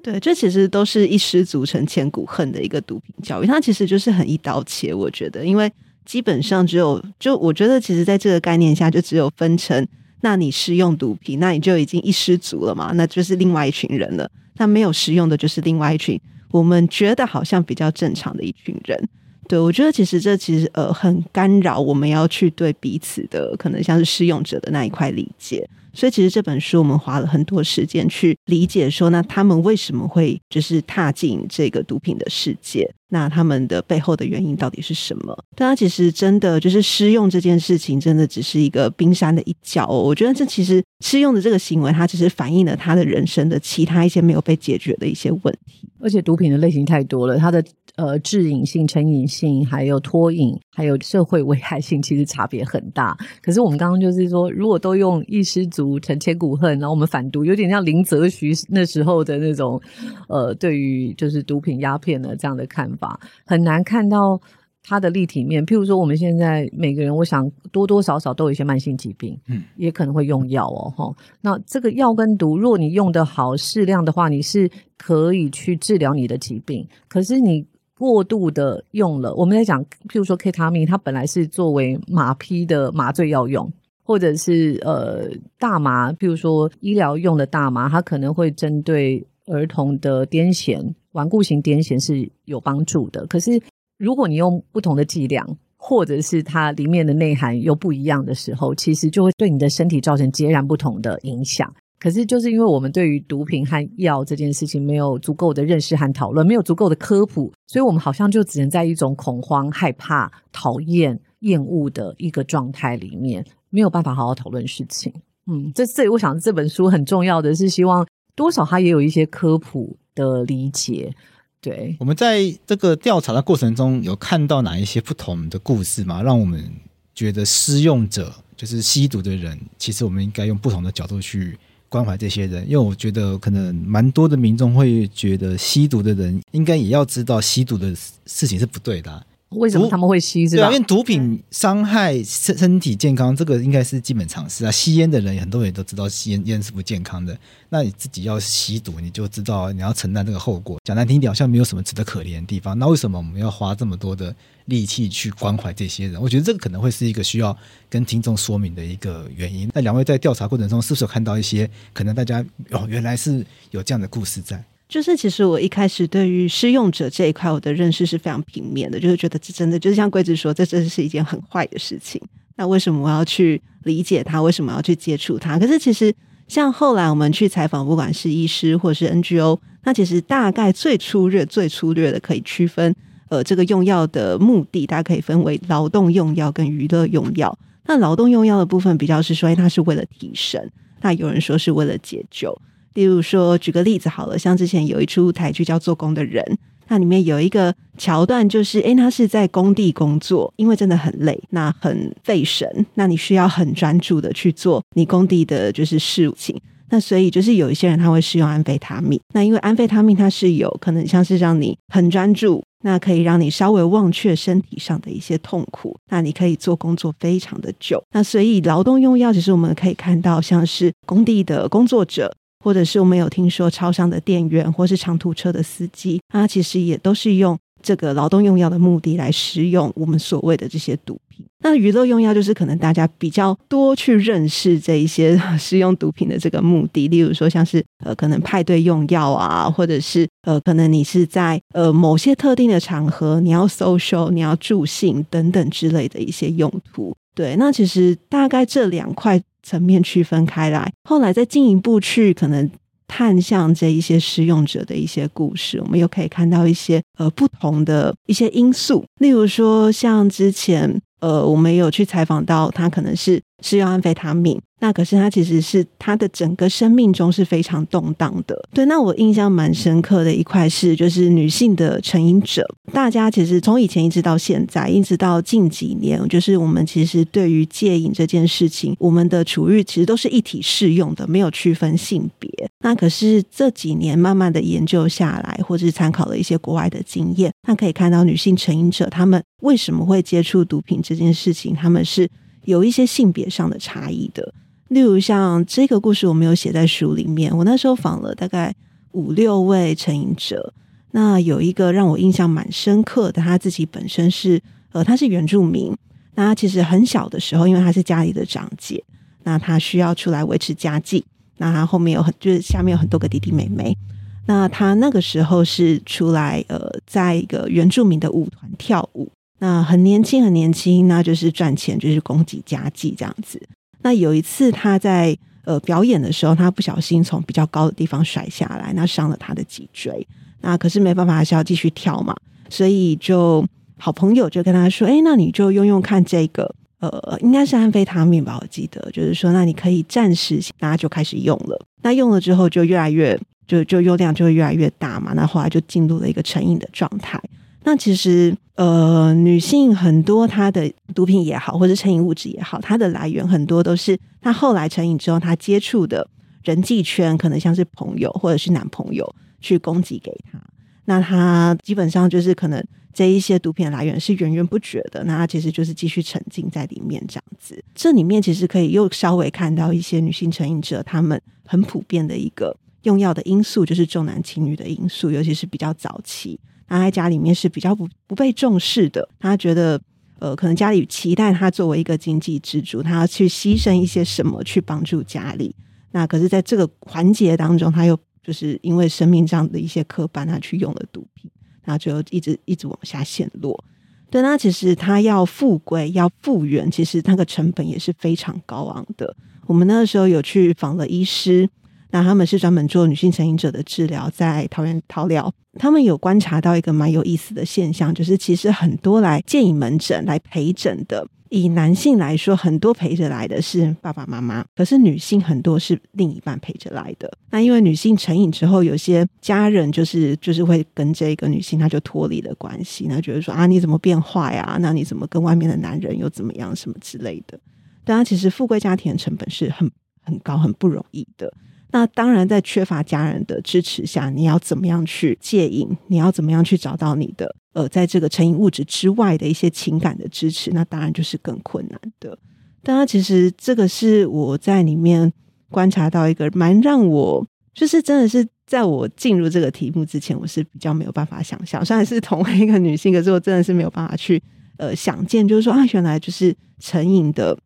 [0.03, 4.93] 对，这其实都是一失足成千古恨的一个毒品教育，它其实就是很一刀切。
[4.93, 5.71] 我觉得，因为
[6.05, 9.83] 基本上只有就我觉得，其实在这个概念下，就只有分成，
[10.21, 14.29] 那你施用毒品，那你就已经一失足了嘛，那就是另外一群人了。
[14.57, 19.09] 那没有食用的，就是另外一群我们觉得好像比较正常的一群人。
[19.47, 25.67] 对，我觉得其实这其实呃很干扰我们要去对彼此的可能像是试用者的那一块理解。
[25.95, 32.93] 所以其实这本书我们花了很多时间去理解，说那他们为什么会就是踏进这个毒品的世界？
[33.09, 35.37] 那他们的背后的原因到底是什么？
[35.55, 40.01] 但他其实真的就是施用这件事情，真的只是一个冰山的一角哦。
[40.01, 45.87] 我觉得这其实施用的这个行为，它只是反映了他的人生的其他一些没有被解决的一些问题。
[46.01, 47.63] 而且毒品的类型太多了，它的。
[47.97, 53.17] 呃，致瘾性、成瘾性，还有脱瘾，还有社会危害性，其实差别很大。
[53.41, 59.81] 可是我们刚刚就是说，如果都用一失足成千古恨，然后我们反毒，有点像林则徐那时候的那种，
[60.27, 64.39] 呃，对于就是毒品、鸦片的这样的看法，很难看到
[64.83, 65.65] 它的立体面。
[65.65, 71.15] 譬如说，我们现在每个人，我想多多少少都有一些慢性疾病，嗯，也可能会用药哦，哈。
[71.41, 76.85] 那这个药跟毒，如果你用得好、适量的话，你是可以去治疗你的疾病。
[77.07, 77.65] 可是你
[77.97, 83.71] 过度的用了，我们在讲，譬如说 K 他命，它本来是作为马匹的麻醉药用，
[84.03, 93.25] 或者是呃大麻，譬如说医疗用的大麻，它可能会针对儿童的癫痫、顽固型癫痫是有帮助的。
[93.27, 93.61] 可是
[93.97, 101.73] 如果你用不同的剂量，或者是它里面的内涵又不一样的时候，其实就会对你的身体造成截然不同的影响。
[102.05, 115.11] 可是，就是因为我们对于毒品和药这件事情没有足够的认识和讨论，没有足够的科普，所以我们好像就只能在一种恐慌、害怕、讨厌、厌恶的一个状态里面，没有办法好好讨论事情。
[115.47, 121.11] 嗯，这这，我想这本书很重要的是，希望多少它也有一些科普的理解。
[121.59, 126.21] 对，我们在这个调查的过程中，有看到哪一些不同的故事吗？
[126.21, 126.71] 让我们
[127.15, 131.57] 觉得施用者就是吸毒的人，其实我们应该用不同的角度去。
[131.95, 139.25] 关怀这些人，因为我觉得可能蛮多的民众会觉得吸毒的人应该也要知道吸毒的事情是不对的。
[139.49, 140.47] 为什么他们会吸？
[140.49, 140.67] 是吧？
[140.67, 144.71] 因为毒品伤害身身体健康，这个应该是基本常识啊。
[144.71, 147.37] 吸烟的人很多人都知道吸烟烟是不健康的，
[147.69, 150.79] 那你自己要吸毒，你就知道你要承担这个后果。
[150.83, 152.77] 讲难听点，好像没有什么值得可怜的地方。
[152.77, 156.19] 那为什么我们要花这么多的力气去关怀这些人？
[156.19, 157.55] 我觉得这个可能会是一个需要
[157.89, 159.69] 跟听众说明的一个原因。
[159.73, 164.61] 那两位在调查过程中，是不是有看到一些可能大家哦，原来是有这样的故事在？
[164.87, 172.21] 就是其实我一开始对于施用者这一块，我的认识是非常平面的，就是觉得这真的就是像贵智说，这真的是一件很坏的事情。
[172.55, 174.41] 那为什么我要去理解它？
[174.41, 175.57] 为什么要去接触它？
[175.57, 176.13] 可是其实
[176.47, 182.95] 像后来我们去采访，不管是医师或是 NGO，那其实大概最粗略、最粗略的可以区分，
[183.29, 187.57] 呃，这个用药的目的，大家可以分为劳动用药跟娱乐用药。
[187.87, 190.61] 那劳动用药的部分比较是说，它是为了提神；
[191.01, 192.55] 那有人说是为了解救。
[192.95, 196.43] 例如说，举个例子好了，像之前有一出台剧叫《做工的人》，
[196.87, 222.31] 那里面有一个桥段，就是诶，他是在工地工作，因为真的很累，那很费神，那你需要很专注的去做你工地的就是事情，那所以就是有一些人他会使用安非他命，那因为安非他命它是有可能像是让你很专注，那可以让你稍微忘却身体上的一些痛苦，那你可以做工作非常的久，那所以劳动用药其实我们可以看到，像是工地的工作者。
[222.65, 231.45] 或者是我们有听说超商的店员，或是长途车的司机，他其实也都是用这个劳动用药的目的来使用我们所谓的这些毒品。
[231.59, 247.15] 那娱乐用药就是可能大家比较多去认识这一些 使用毒品的这个目的，例如说像是呃可能派对用药啊，或者是呃可能你是在呃某些特定的场合你要 social，你要助兴等等之类的一些用途。
[247.35, 249.39] 对，那其实大概这两块。
[249.65, 252.69] 层面区分开来，后来再进一步去可能
[253.07, 264.59] 探向这一些使用者的一些故事，我们又可以看到一些呃不同的一些因素，例如说像之前呃我们有去采访到他可能是是用安非他命。
[264.81, 268.61] 那可是他其实是他的整个生命中是非常动荡的。
[268.73, 272.67] 对，那我印象蛮深刻的一块是，就是女性的成瘾者。
[272.91, 282.49] 大家其实从以前一直到现在，一直到近几年，就是我们其实对于戒瘾这件事情，我们的处遇其实都是一体适用的，没有区分性别。
[282.83, 292.29] 那可是这几年慢慢的研究下来，或者是参考了一些国外的经验，那可以看到女性成瘾者她们为什么会接触毒品这件事情，她们是
[292.65, 294.53] 有一些性别上的差异的。
[294.89, 297.55] 例如像这个故事，我没有写在书里面。
[297.57, 298.73] 我那时候访了大概
[299.13, 300.73] 五六位成瘾者。
[301.11, 305.95] 那有一个让我印象蛮深刻的，他自己本身是呃，他是原住民。
[306.35, 309.01] 那他其实很小的时候，因为他是家里的长姐，
[309.43, 311.23] 那他需要出来维持家计。
[311.57, 313.97] 那他后面有很就是下面有很多个弟弟妹妹。
[314.45, 319.31] 那他那个时候是出来呃，在一个原住民的舞团跳舞。
[319.59, 323.61] 那很年轻很年轻，那就是赚钱就是供给家计这样子。
[324.01, 330.27] 那有一次他在呃表演的时候，他不小心从比较高的地方摔下来，那伤了他的脊椎。
[330.61, 332.35] 那可是没办法，还是要继续跳嘛，
[332.69, 333.65] 所以就
[333.97, 338.57] 好朋友就跟他说：“哎，那你就用用看这个，呃，应该是安非他命吧？
[338.59, 341.79] 我记得就是说，那你可以暂时，大家就开始用了。
[342.01, 345.33] 那用了之后，就越来越就就用量就会越来越大嘛。
[345.33, 347.39] 那后来就进入了一个成瘾的状态。
[347.83, 356.29] 那其实呃，女性很多她的毒品也好，或者成瘾物质也好，它的来源很多都是她后来成瘾之后，她接触的
[356.63, 360.61] 人际圈，可能像是朋友或者是男朋友。”去供给给她，
[361.05, 367.83] 那她基本上就是可能这一些毒品来源是源源不绝的，那她其实就是继续沉浸在里面这样子。
[367.95, 379.99] 这里面其实可以又稍微看到一些女性成瘾者她们很普遍的一个用药的因素，就是重男轻女的因素，尤其是比较早期，他在家里面是比较不不被重视的，他觉得
[380.39, 385.75] 呃，可能家里期待他作为一个经济支柱，他要去牺牲一些什么去帮助家里，
[386.11, 388.17] 那可是在这个环节当中，他又。
[388.45, 391.49] 就是因为生命这样的一些磕绊，他去用了毒品，
[391.83, 393.83] 然后就一直一直往下陷落。
[394.29, 399.35] 对，那其实他要复归、要复原，其实那个成本也是非常高昂的。
[399.65, 401.67] 我们那个时候有去访了医师，
[402.15, 411.27] 那他们是专门做女性成瘾者的治疗，在桃园桃疗，他们有观察到一个蛮有意思的现象，就是其实很多来见瘾门诊来陪诊的。
[411.49, 417.29] 以男性来说，很多陪着来的是爸爸妈妈，可是女性很多是另一半陪着来的。
[417.49, 424.77] 那因为女性成瘾之后，有些家人就是就是会跟这个女性，她就脱离了关系，那觉得说啊，你怎么变坏啊？
[424.79, 427.59] 那你怎么跟外面的男人又怎么样什么之类的？
[428.05, 429.91] 当然，其实富贵家庭的成本是很
[430.23, 431.51] 很高、很不容易的。
[431.95, 435.87] 那当然，在缺乏家人的支持下，你要怎么样去戒瘾？
[436.07, 440.69] 你要怎么样去找到你的呃，在这个成瘾物质之外的一些情感的支持？
[440.71, 442.37] 那当然就是更困难的。
[442.83, 445.31] 当然，其实这个是我在里面
[445.69, 451.79] 观察到一个蛮让我，就是真的是在我进入这个题目之前，我是比较没有办法想象。
[451.85, 454.43] 虽然是同一个女性，可是我真的是没有办法去
[454.75, 457.57] 呃想见，就是说啊，原来就是成瘾的。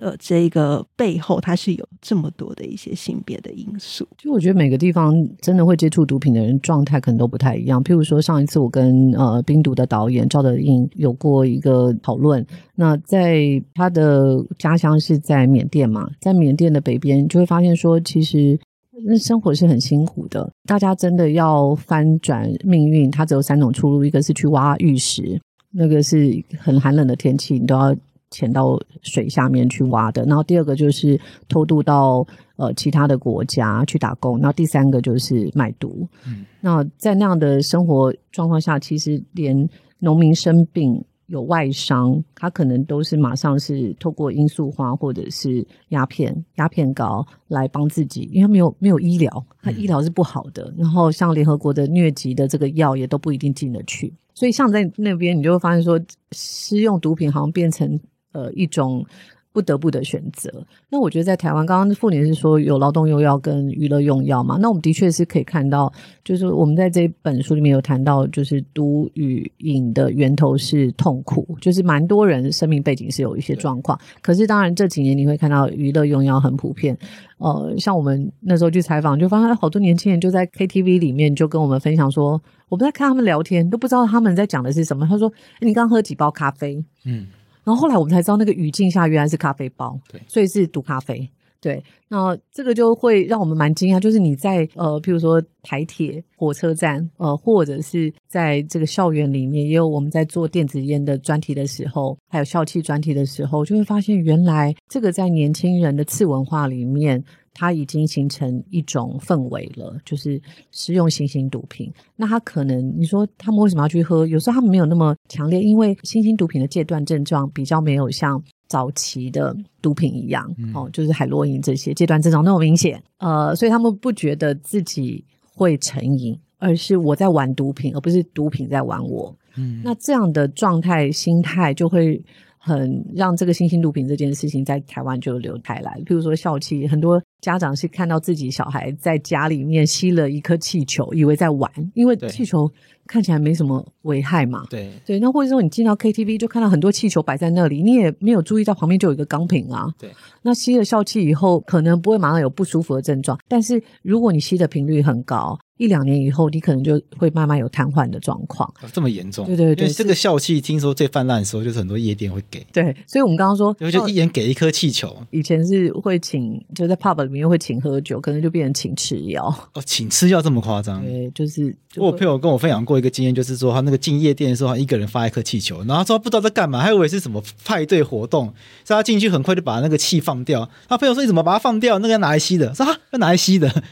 [0.00, 4.06] 呃，这个背后它是有这么多的一些性别的因素。
[4.16, 7.82] 就我觉得每个地方真的会接触毒品的人状态可能都不太一样。
[7.82, 13.40] 譬如说上一次我跟呃冰毒的导演赵德胤有过一个讨论，那在
[13.74, 18.58] 他的家乡是在缅甸嘛，在缅甸的北边就会发现说，其实
[19.04, 20.50] 那生活是很辛苦的。
[20.64, 27.96] 大家真的要翻转命运，它只有三种出路：一个是去挖玉石，那个是很寒冷的天气，你都要。
[28.30, 36.06] 潜到水下面去挖的，然后第二个就是偷渡到呃其他的国家去打工，然后第三个就是卖毒。
[36.26, 50.64] 嗯，那在那样的生活状况下，其实连农民生病有外伤，他可能都是马上是透过罂粟花或者是鸦片、鸦片膏来帮自己，因为没有没有医疗，他医疗是不好的。
[50.76, 55.98] 嗯，然后像联合国的疟疾的这个药也都不一定进得去，所以像在那边，你就会发现说，
[56.32, 57.98] 施用毒品好像变成。
[58.38, 59.04] 呃，一种
[59.52, 60.48] 不得不的选择。
[60.88, 64.56] 那我觉得在台湾，刚刚妇女是说有劳动用药跟娱乐用药嘛？
[64.60, 73.98] 那我们的确是可以看到，就是我们在这本书里面有谈到，就是毒与瘾的源头是痛苦，就是蛮多人生命背景是有一些状况。
[74.22, 76.96] 可是当然这几年你会看到娱乐用药很普遍。
[77.38, 85.06] 呃，像我们那时候去采访，就发现好多年轻人就在 KTV 里面就跟我们分享说，我们在看他们聊天，都不知道他们在讲的是什么。
[85.06, 87.26] 他说：“你刚喝几包咖啡？”嗯。
[87.68, 91.28] 然后后来我们才知道，那个语境下原来是咖啡包，对，所以是毒咖啡。
[91.60, 107.22] 对，那这个就会让我们蛮惊讶，就是你在呃，譬如说台铁、火车站，呃，或者是在这个校园里面，也有我们在做电子烟的专题的时候，还有校气专题的时候，就会发现原来这个在年轻人的次文化里面。
[107.58, 110.40] 它已经形成一种氛围了，就是
[110.70, 111.92] 使用新型毒品。
[112.14, 114.24] 那他可能你说他们为什么要去喝？
[114.28, 123.02] 有时候他们没有那么强烈，因为新型毒品的戒断症状比较没有像早期的毒品一样，嗯、哦，就是海洛因这些戒断症状那么明显。
[123.16, 129.34] 呃，所以他们不觉得自己会成瘾，而是我在玩毒品，而不是毒品在玩我。
[129.56, 132.22] 嗯，那这样的状态心态就会。
[132.68, 142.70] 很让这个新兴毒品这件事情在台湾就流开来，譬如说笑气，很多家长是看到自己小孩在家里面吸了一颗气球，以为在玩，因为气球
[143.06, 144.66] 看起来没什么危害嘛。
[144.68, 149.86] 对对，那或者说你进到 KTV 就看到很多气球摆在那里，你也没有注意到旁边就有一个钢瓶啊。
[149.98, 150.10] 对，
[150.42, 155.58] 那吸了笑气以后，可能不会马上有不舒服的症状，但是如果你吸的频率很高。
[155.78, 158.72] 一两年以后，你可能就会慢慢有瘫痪的状况。
[158.92, 159.46] 这么严重？
[159.46, 162.66] 对对对，因为这个笑气，听说最泛滥的时候，就是很多夜店会给。
[162.72, 165.16] 对，所以我们刚刚说，就一人给一颗气球。
[165.30, 169.46] 以前是会请，就在 pub 里面会请喝酒，可能就变成请吃药。
[169.72, 171.02] 哦，请吃药这么夸张？
[171.02, 172.02] 对，就是就。
[172.02, 178.52] 我朋友跟我分享过一个经验，就是说他那个进夜店的时候，他一个人发一颗气球，然后他说他不知道在干嘛，还以为是什么派对活动，
[178.84, 180.68] 所以他进去很快就把那个气放掉。
[180.88, 181.98] 他朋友说：“你怎么把它放掉？
[182.00, 183.68] 那个要拿来吸的。”说：“啊，要拿来吸的。”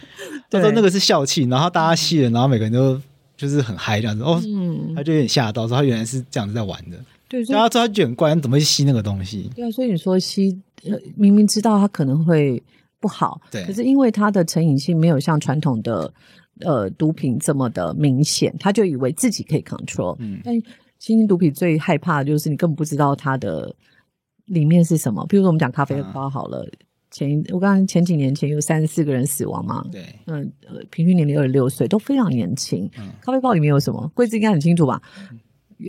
[0.50, 2.98] 他说那个是笑气，然后大家吸了，然后每个人都
[3.36, 6.96] 就是很嗨这样子哦，嗯、他就有点吓到，说他原来是这样子在玩的。
[7.28, 9.50] 对，然后他就很怪，怎么去吸那个东西？
[9.54, 10.58] 对啊，所以你说吸，
[11.16, 12.62] 明明知道他可能会
[12.98, 16.10] 不好，对，可是因为他的成瘾性没有像传统的
[16.60, 20.16] 呃毒品这么的明显，他就以为自己可以 control。
[20.18, 20.54] 嗯，但
[20.98, 23.74] 新型毒品最害怕的就是你根本不知道它的
[24.46, 25.26] 里面是什么。
[25.28, 26.62] 比如说我们讲咖啡包好了。
[26.62, 26.85] 啊
[27.18, 29.84] 前我刚刚前几年前有三十四个人死亡嘛？
[29.90, 32.88] 对，嗯，呃，平均年龄二十六岁，都非常年轻。
[32.98, 34.10] 嗯，咖啡包里面有什么？
[34.14, 35.00] 贵子应该很清楚吧？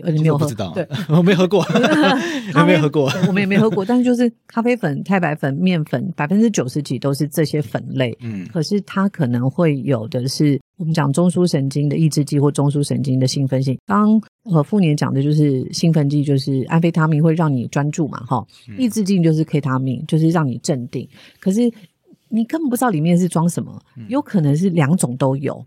[0.03, 0.45] 呃，你没有喝？
[0.45, 1.65] 不知道，对， 我没喝过，
[2.55, 3.83] 我没有喝过，我们也没喝过。
[3.85, 8.17] 但是就是咖啡粉、太白粉、面粉，百分之九十几都是这些粉类。
[8.21, 10.59] 嗯，可是它可能会有的是。
[10.77, 18.45] 我们讲中枢神经的抑制剂或中枢神经的兴奋性，刚呃傅年讲的就是兴奋剂，就是安非他命会让你专注嘛，哈，
[18.77, 21.09] 抑制剂就是 K 他命，就是让你镇定。
[21.39, 21.61] 可是
[22.29, 23.75] 你根本不知道里面是装什么，
[24.07, 25.65] 有可能是两种都有，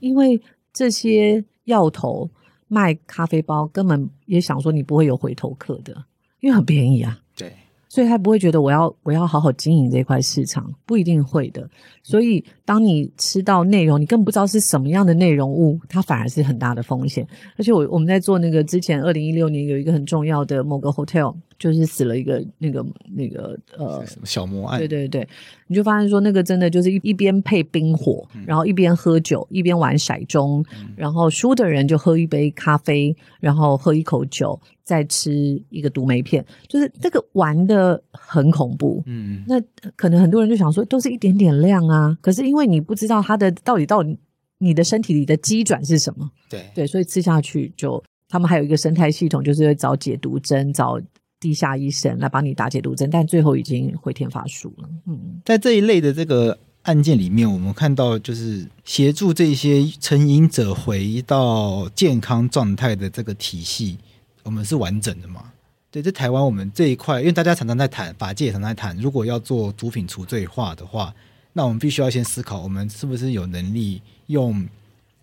[0.00, 0.40] 因为
[0.72, 2.26] 这些药头
[2.68, 6.04] 卖咖啡包，根本也想说你不会有回头客的，
[6.40, 7.18] 因为很便宜啊。
[7.36, 7.52] 对。
[7.88, 11.70] 所以他不会觉得我要我要好好经营这块市场，不一定会的。
[12.02, 17.26] 所以当你吃到内容，你更不知道是什么样的内容物，它反而是很大的风险。
[17.56, 21.34] 而且我我们在做那个之前，二零一六年有一个很重要的某个 hotel。
[21.58, 25.26] 就是死了一个那个那个呃小魔案，对对对，
[25.68, 35.32] 你就发现说那个真的就是一一边配冰火，嗯、然后一边喝酒，一边玩骰盅，嗯、然后输的人就喝一杯咖啡，然后喝一口酒，再吃
[35.70, 39.02] 一个毒梅片，就是这个玩的很恐怖。
[39.06, 39.58] 嗯，那
[39.96, 44.18] 可能很多人就想说，都是一点点量啊，可是因为你不知道它的到底到底
[44.58, 51.00] 你的身体里的机转是什么，对对，所以吃下去就他们还有一个生态系统，就是会找解毒针找。
[51.38, 54.88] 地下医生来帮你打解毒针，但最后已经回天乏术了。
[55.06, 63.98] 嗯，在这一类的这个案件里面，我们看到就是协助这些成瘾者回到健康状态的这个体系，
[64.44, 65.52] 我们是完整的嘛？
[65.90, 71.14] 对，在台湾我们这一块，因为大家常常在谈，法界也常常在谈，如果要做毒品除罪化的话，
[71.56, 74.68] 那我们必须要先思考，我们是不是有能力用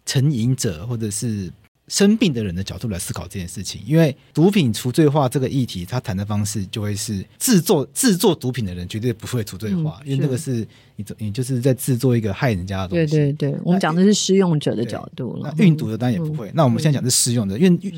[0.05, 1.51] 成瘾者或者是。
[1.89, 10.65] 生病的人的角度来思考这件事情，因为毒品除罪化这个议题，他谈的方式就会是制作制作毒品的人绝对不会除罪化，嗯、因为那个是
[10.95, 13.05] 你你就是在制作一个害人家的东西。
[13.07, 15.53] 对对对，我们讲的是施用者的角度了。
[15.57, 16.47] 那运毒的当然也不会。
[16.51, 17.91] 嗯、那我们现在讲的是施用者，因为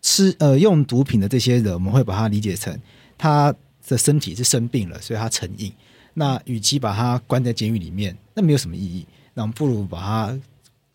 [0.00, 2.74] 吃呃用毒品的这些人，我们会把它理解成
[3.18, 3.54] 他
[3.86, 5.70] 的身体是生病了，所以他成瘾。
[6.18, 9.06] 那与其把他关在监狱里面，那没有什么意义。
[9.34, 10.38] 那我们不如把他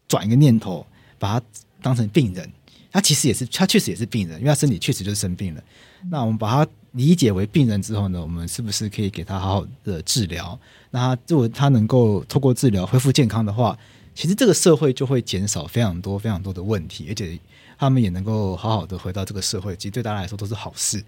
[0.08, 0.86] 转一个念头，
[1.18, 1.46] 把他。
[1.84, 2.48] 当成病人，
[2.92, 5.64] 他其实也是，他确实也是病人，因为他身体确实就是生病了。
[6.12, 10.60] 那我们把他理解为病人之后呢，我们是不是可以给他好好的治疗？
[10.92, 13.76] 那他如果他能够透过治疗恢复健康的话，
[14.14, 17.40] 其实这个社会就会减少非常多非常多的问题，而且
[17.80, 21.04] 他们也能够好好的回到这个社会，其实对大家来说都是好事。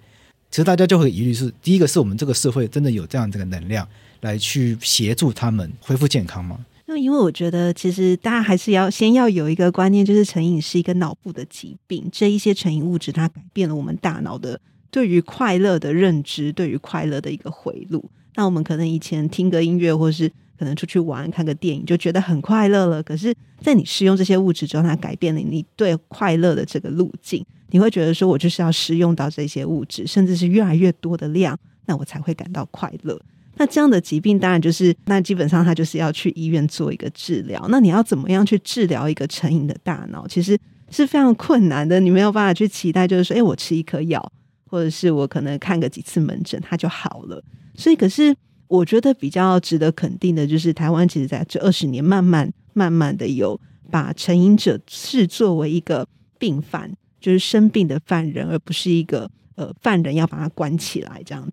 [0.54, 3.88] 其实大家就会疑虑是，第一个是我们这个社会真的有这样这个能量
[4.22, 6.64] 来去协助他们恢复健康吗？
[6.86, 12.08] 那因为我觉得，其实大家还是要先要有一个观念，就是成瘾是一个脑部的疾病。
[12.12, 18.08] 这一些成瘾物质，它改变了我们大脑的对于快乐的认知，对于快乐的一个回路。
[18.36, 23.02] 那我们可能以前听个音乐，或是可能出去玩、看个电影，就觉得很快乐了。
[23.04, 27.46] 可是，在你使用这些物质之后，它改变了你对快乐的这个路径。
[27.72, 33.20] 你会觉得说，我就是要使用到这些物质，甚至是越来越多的量，那我才会感到快乐。
[33.56, 37.66] 那这样的疾病当然就是，那基本上他就是要去医院做一个治疗。
[37.70, 40.58] 那你要怎么样去治疗一个成瘾的大脑，其实
[40.90, 42.00] 是非常困难的。
[42.00, 44.32] 你没有办法去期待，就是说，诶，我吃一颗药，
[44.68, 47.44] 或者是我可能看个几次门诊，它就好了。
[47.76, 48.36] 所以，可是
[48.68, 53.60] 我觉得比较值得肯定的，就是台湾其实在这二十年，慢慢慢慢的有
[53.92, 56.08] 把成瘾者视作为一个
[56.40, 61.52] 病犯，就是生病的犯人，而不是一个呃犯人要把他关起来这样子。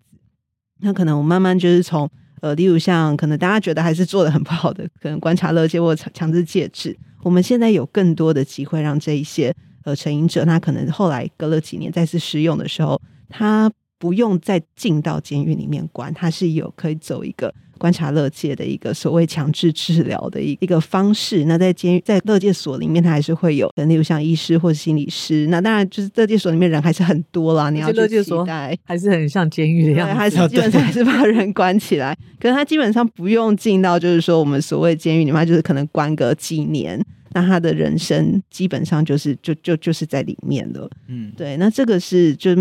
[0.79, 2.09] 那可能我慢慢就是从
[2.41, 12.99] 呃，例如像可能大家觉得还是做得很不好的，可能观察勒戒或强强制戒治，我们现在有更多的机会让这一些呃成瘾者，他可能后来隔了几年再次施用的时候，
[13.29, 13.71] 他
[14.01, 17.53] 不用再进到监狱里面关，他是有可以走一个。
[17.77, 25.47] 观察乐界的一个所谓强制治疗的一一个方式，那在监狱在乐界所里面，他还是会有，例如像医师或者心理师。
[25.47, 27.71] 那当然就是乐界所里面人还是很多啦。
[27.71, 28.45] 你要乐界所
[28.83, 32.15] 还是很像监狱的样子，还是基本上还是把人关起来。
[32.39, 40.87] 可是他基本上不用进到，就是说我们所谓监狱里面，就是可能关个几年，那他的人生基本上就是就就就是在里面了。
[41.07, 41.57] 嗯，对。
[41.57, 42.55] 那这个是就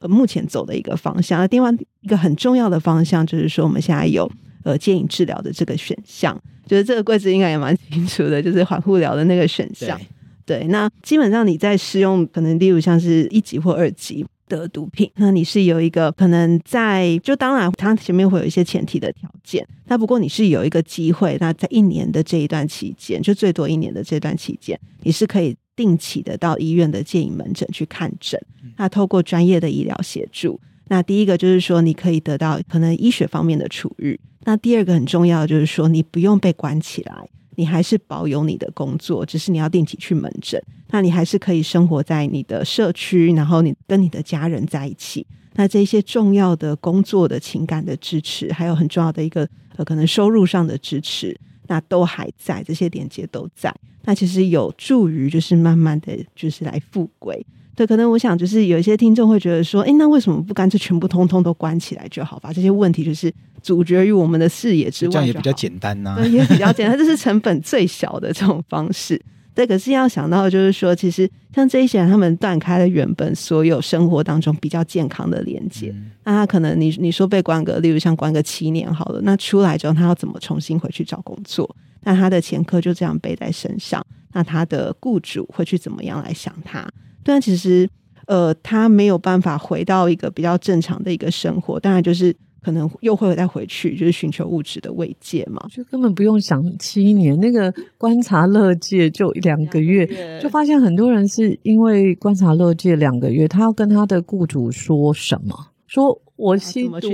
[0.00, 1.40] 目前走的一个方向。
[1.40, 1.70] 那另外
[2.00, 4.30] 一个很重要的方向就是说，我们现在有。
[4.64, 6.36] 呃，戒瘾治疗的这个选项，
[6.66, 9.96] 觉得这个柜子应该也蛮清楚的，就是缓护疗的那个选项。
[10.44, 28.40] 对，对，那基本上你在使用，可能例如像是一级或二级的毒品，那你是有一个可能在，就当然它前面会有一些前提的条件，那不过你是有一个机会，那在一年的这一段期间，就最多一年的这段期间，你是可以定期的到医院的戒瘾门诊去看诊，
[28.76, 30.58] 那透过专业的医疗协助，
[30.88, 34.18] 那第一个就是说你可以得到可能医学方面的处遇。
[34.44, 40.62] 那第二个很重要的就是说，你不用被关起来，你还是保有你的工作，只是你要定期去门诊。
[40.90, 45.26] 那你还是可以生活在你的社区，然后你跟你的家人在一起。
[45.54, 51.36] 那这些重要的工作的情感的支持，还有很重要的一个呃可能收入上的支持，
[51.68, 53.74] 那都还在，这些连接都在。
[54.04, 57.44] 那其实有助于就是慢慢的就是来复归。
[57.74, 63.32] 对，可能我想就是有一些听众会觉得说，哎，那为什么不干脆全部通通都关起来就好，把这些问题就是。
[63.62, 69.20] 阻绝于我们的视野之外，这样也比较简单呐、啊，也比较简单，这是成本最小的这种方式。
[69.56, 81.74] 对，可是要想到就是说，其实像这一些人，他们断开了原本所有生活当中比较健康的连接，嗯、那他可能你你说被关个，例如像关个七年好了，那出来之后他要怎么重新回去找工作？
[82.02, 86.86] 那他的前科就这样背在身上，那他的雇主会去怎么样来想他？
[87.24, 87.88] 但其实
[88.26, 92.36] 呃，他没有办法回到一个比较正常的一个生活，当然就是。
[92.66, 100.04] 可能又会再回去，就是寻求物质的慰藉嘛，就根本不用想七年，那个观察乐界就两个月，
[100.42, 105.54] 就发现很多人是因为观察乐界两个月，他要跟他的雇主说什么？
[105.86, 107.08] 说我吸毒，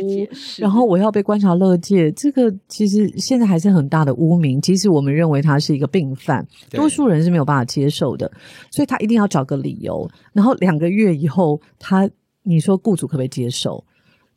[0.56, 4.58] 然后我要被观察乐界，这个其实现在还是很大的污名。
[4.58, 8.32] 即使我们认为他是一个病犯，多数人是没有办法接受的，
[8.70, 10.10] 所以他一定要找个理由。
[10.32, 12.08] 然后两个月以后，他
[12.42, 13.84] 你说雇主可不可以接受？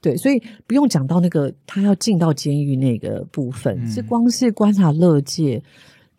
[0.06, 5.64] 对，所以不用讲到那个他要进到监狱那个部分，嗯、是光是观察乐界，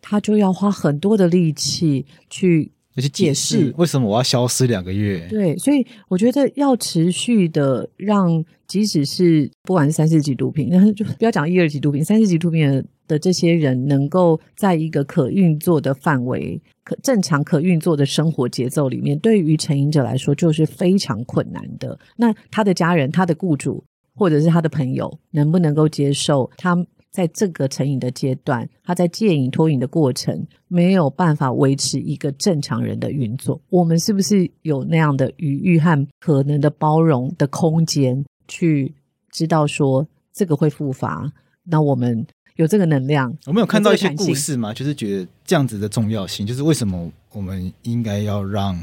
[0.01, 2.69] 他就要花很多的力气去
[3.01, 5.27] 去解释为什么我要消失两个月。
[5.29, 16.61] 对，所以我觉得要持续的让，即使是不管是三四级毒品，那 就不要讲一二级毒品，三四级毒品的的这些人，能够在一个可运作的范围。
[16.83, 21.99] 可正常可运作的生活节奏里面，对于成瘾者来说就是非常困难的。
[22.15, 23.83] 那他的家人、他的雇主
[24.15, 26.75] 或者是他的朋友，能不能够接受他
[27.17, 33.59] 在这个成瘾的阶段，他在戒瘾脱瘾的过程没有办法维持一个正常人的运作？
[33.69, 38.93] 我们是不是有那样的余裕和可能的包容的空间，去
[39.31, 41.33] 知道说这个会复发？
[41.63, 42.27] 那我们。
[42.57, 48.75] 有这个能量，我们有看到一些故事吗，就是觉得这样子的重要性，就是为什么我们应该要让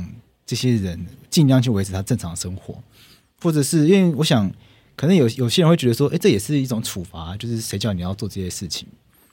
[0.46, 2.76] 这些人尽量去维持他正常的生活，
[3.42, 4.48] 或者是因为我想，
[4.96, 8.86] 可能有有些人会觉得说，哎，这也是一种处罚，就是谁叫你要做这些事情？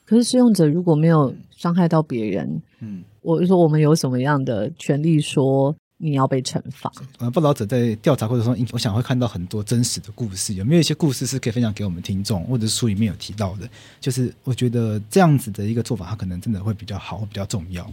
[0.06, 5.76] 可是使用者如果没有伤害到别人，嗯，我就说我们有什么样的权利说？
[6.04, 6.92] 你要被惩罚。
[7.20, 10.56] 呃，报道者在调查过程中，我想会看到很多真实的故事。
[10.56, 13.70] 有没有一些故事是可以分享给我们听众，或者是书里面有提到的？
[14.00, 17.88] 就是我觉得这样子的一个做法，它可能真的会比较好，比较重要。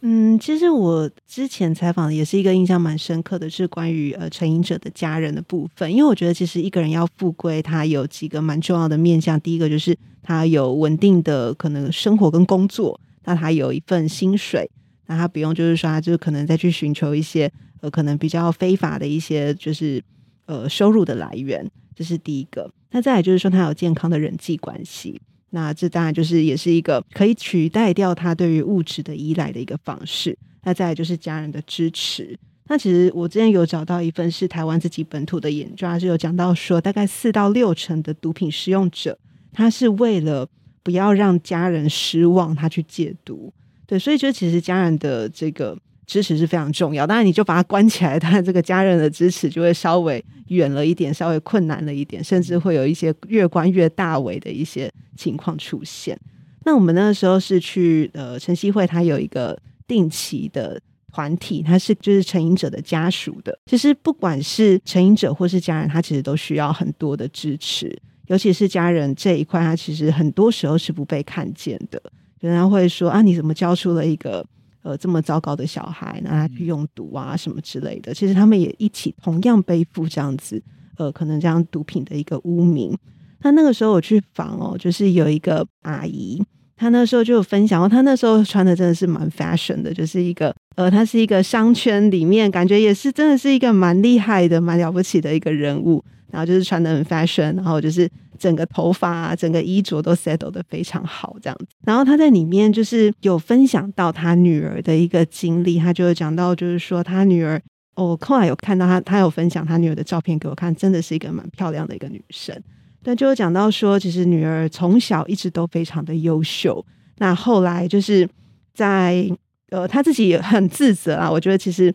[0.00, 5.90] 嗯，其实我之前采访也是一个印象蛮深刻的，是关于呃成瘾者的家人的部分。
[5.90, 9.40] 因为我觉得其实一个人要复归，他有几个蛮重要的面向。
[9.40, 14.70] 第一个就是他有稳定的可能生活跟工作，那他有一份薪水。
[15.06, 20.04] 那他不用，就是说，他就是可能再去寻求一些呃，可能比较非法的一些，就是
[20.44, 22.70] 呃收入的来源，这是第一个。
[22.90, 25.18] 那再来就是说，他有健康的人际关系，
[25.50, 30.36] 那这当然就是也是一个可以取代掉他对于物质的依赖的一个方式。
[30.62, 32.38] 那再来就是家人的支持。
[32.70, 39.18] 那其实我之前有找到一份是台湾自己本土的研究，还是有讲到说，大概四到六成的毒品使用者，
[39.52, 40.46] 他是为了
[40.82, 43.50] 不要让家人失望，他去戒毒。
[43.86, 45.78] 对，所以就其实家人的这个
[46.08, 47.06] 支持是非常重要。
[47.06, 56.18] 当然，你就把他关起来，他这个家人的支持就会稍微远了一点，稍微困难了一点，甚至会有一些越关越大围的一些情况出现。
[56.64, 59.56] 那我们那个时候是去呃晨曦会，他有一个
[59.86, 60.80] 定期的
[61.12, 63.58] 团体，他是就是成瘾者的家属的。
[63.66, 67.94] 其实不管是成瘾者或是家人，他其实都需要很多的支持，
[68.26, 72.02] 尤其是家人这一块，他其实很多时候是不被看见的。
[72.40, 74.44] 人家会说啊，你怎么教出了一个
[74.82, 78.12] 呃这么糟糕的小孩，拿他去用毒啊什么之类的？
[78.14, 80.62] 其实他们也一起同样背负这样子
[80.96, 82.96] 呃可能这样毒品的一个污名。
[83.42, 86.42] 那那个时候我去访哦，就是有一个阿姨，
[86.76, 96.04] 她那时候就有分享哦，她那时候穿的真的是蛮 fashion 的，就是一个呃，她是一个商圈里面感觉也是真的是一个蛮厉害的、蛮了不起的一个人物。
[96.30, 98.06] 然后就是穿的很 fashion，然后就是
[98.38, 101.66] 整个头发啊、整个衣着都 settle 的非常好这样子。
[101.84, 107.60] 然后他在里面就是有分享到他女儿的一个经历，他就有讲到就是说他女儿，
[107.96, 112.56] 我、哦、后来有看到他，他有分享他女儿的照片给我看，真的是一个蛮漂亮的一个女生。
[113.02, 116.84] 但就有讲到说，其实女儿从小一直都非常的优秀。
[117.18, 118.28] 那后来就是
[118.72, 119.28] 在
[119.70, 121.94] 呃，他自己也很自责啊，我觉得其实。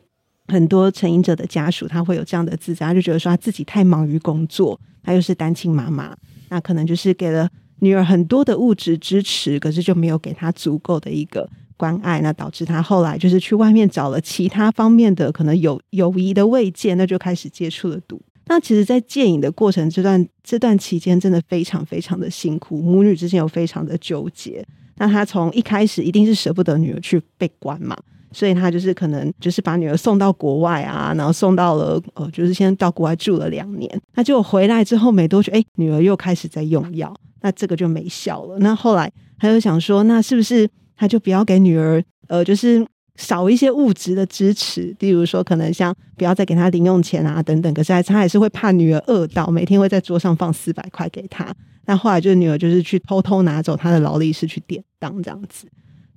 [0.50, 6.14] 很多成瘾者的家属，他会有这样的自责，他就觉得说他自己太忙于工作，他又是单亲妈妈，
[6.54, 7.50] 那可能就是给了
[7.80, 18.22] 女儿很多的物质支持，可是就没有给她足够的一个关爱，那导致她后来就是去外面找了其他方面的可能有友谊的慰藉，那就开始接触了毒。
[18.46, 24.64] 那其实，在戒瘾的过程这段这段期间，真的非常非常的辛苦，母女之间有非常的纠结。
[24.98, 27.98] 那他从一开始一定是舍不得女儿去被关嘛。
[28.34, 34.02] 所以他就是可能就是把女儿送到国外啊，然后送到了呃，就是先到国外住了两年。
[34.16, 38.58] 那结果回来之后没多久，哎，女儿又开始在用药，那这个就没效了。
[38.60, 40.68] 那后来他就想说，那是不是
[40.98, 47.72] 他就不要给女儿呃，就是少一些物质的支持，例如说可能像不要再给她零用钱啊等等。
[47.74, 51.54] 可是他还是会怕女儿饿到，每天会在桌上放四百块给她。
[51.86, 55.68] 那后来就是女儿就是去偷偷拿走她的劳力士去典当这样子。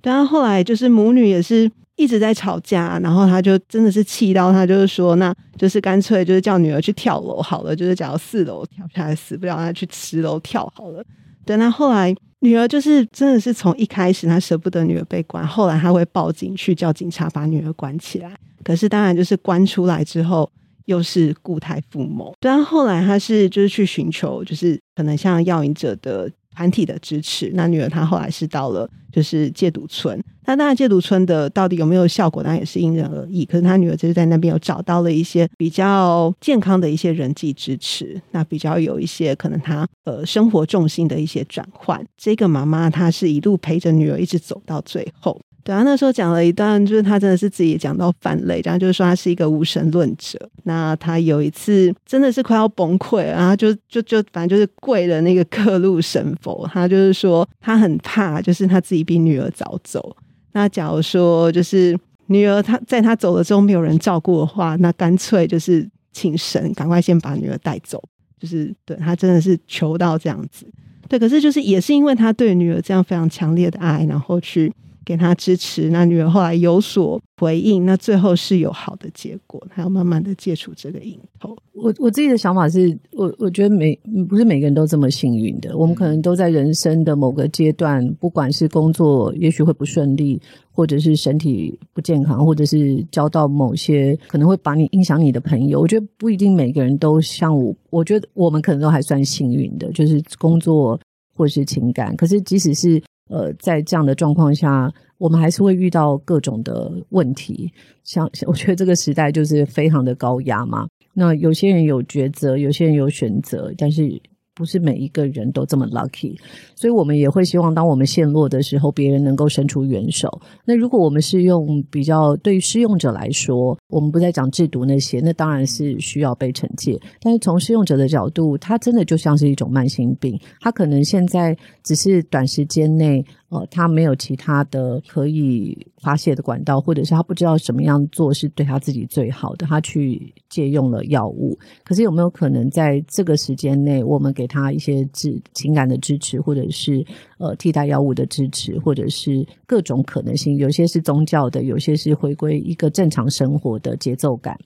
[0.01, 1.71] 对啊，后来就是母女也是。
[1.97, 11.03] 一直在吵架，然后他就真的是气到，他就是说，那就是干脆就是叫女儿去跳楼好了，就是假如四楼跳下来死不了，他去十楼跳好了。
[11.43, 18.31] 对，那后来女儿就是真的是从一开始他舍不得女儿被关，后来他会报警去叫警察把女儿关起来。
[18.63, 20.49] 可是当然就是关出来之后
[20.85, 22.31] 又是故态复萌。
[22.39, 26.31] 对啊，后来他是就是去寻求就是可能像药瘾者的。
[26.57, 33.45] 团体的支持，那女儿她后来是到了就是戒毒村，那当然戒毒村的到底有没有效果，当然也是因人而异。
[33.45, 42.03] 可是她女儿就是在那边有找到了一些比较健康的一些人际支持，那比较有一些可能她呃生活重心的一些转换。
[42.17, 45.39] 这个妈妈她是一路陪着女儿一直走到最后。
[45.67, 50.39] 对啊，那时候讲了一段，就是他真的是自己讲到反泪，然后就是说他是一个无神论者。
[50.63, 60.15] 那他有一次真的是快要崩溃，然后就就就反正就是跪了那个各路神佛，他就是说他很怕，就是他自己比女儿早走。
[60.53, 68.01] 那假如说就是女儿他在他走了之后没有人照顾的话，那干脆就是请神赶快先把女儿带走。
[68.39, 70.65] 就是对他真的是求到这样子。
[71.09, 74.71] 对，可是就是也是因为他对女儿这样非常强烈的爱，然后去。
[75.07, 81.55] 给他支持，那女儿后来有所回应，那最后是有好的结果，他要慢慢的戒除这个瘾头。
[81.71, 83.97] 我我自己的想法是，我我觉得每
[84.27, 90.41] 不是每个人都这么幸运的，我们可能都在人生的某个阶段，不管是工作也许会不顺利，
[90.73, 100.99] 或者是身体不健康，或者是交到某些可能会把你影响你的朋友，我觉得不一定每个人都像我，我觉得我们可能都还算幸运的，就是工作
[101.33, 103.01] 或者是情感，可是即使是。
[103.29, 107.71] 呃，在这样的状况下，我们还是会遇到各种的问题。
[108.03, 110.87] 像我觉得这个时代就是非常的高压嘛。
[111.13, 114.21] 那有些人有抉择，有些人有选择，但是。
[114.57, 116.35] 不是每一个人都这么 lucky，
[116.75, 120.27] 所以我们也会希望，当我们陷落的时候，别人能够伸出援手。
[120.65, 126.99] 那如果我们是用比较对于施用者来说，我们不再讲制毒那些，那当然是需要被惩戒。
[127.21, 131.55] 但是从施用者的角度，他真的就像是一种慢性病，他可能现在
[131.87, 133.25] 只是短时间内。
[133.49, 141.57] 呃，他没有其他的可以发泄的管道，或者是他不知道什么样做是对他自己最好的，他去借用了药物。
[141.85, 147.05] 可是有没有可能在这个时间内，我们给他一些支情感的支持，或者是
[147.37, 150.57] 呃替代药物的支持，或者是各种可能性？
[150.57, 154.59] 有些是宗教的，有些是回归一个正常生活的节奏感。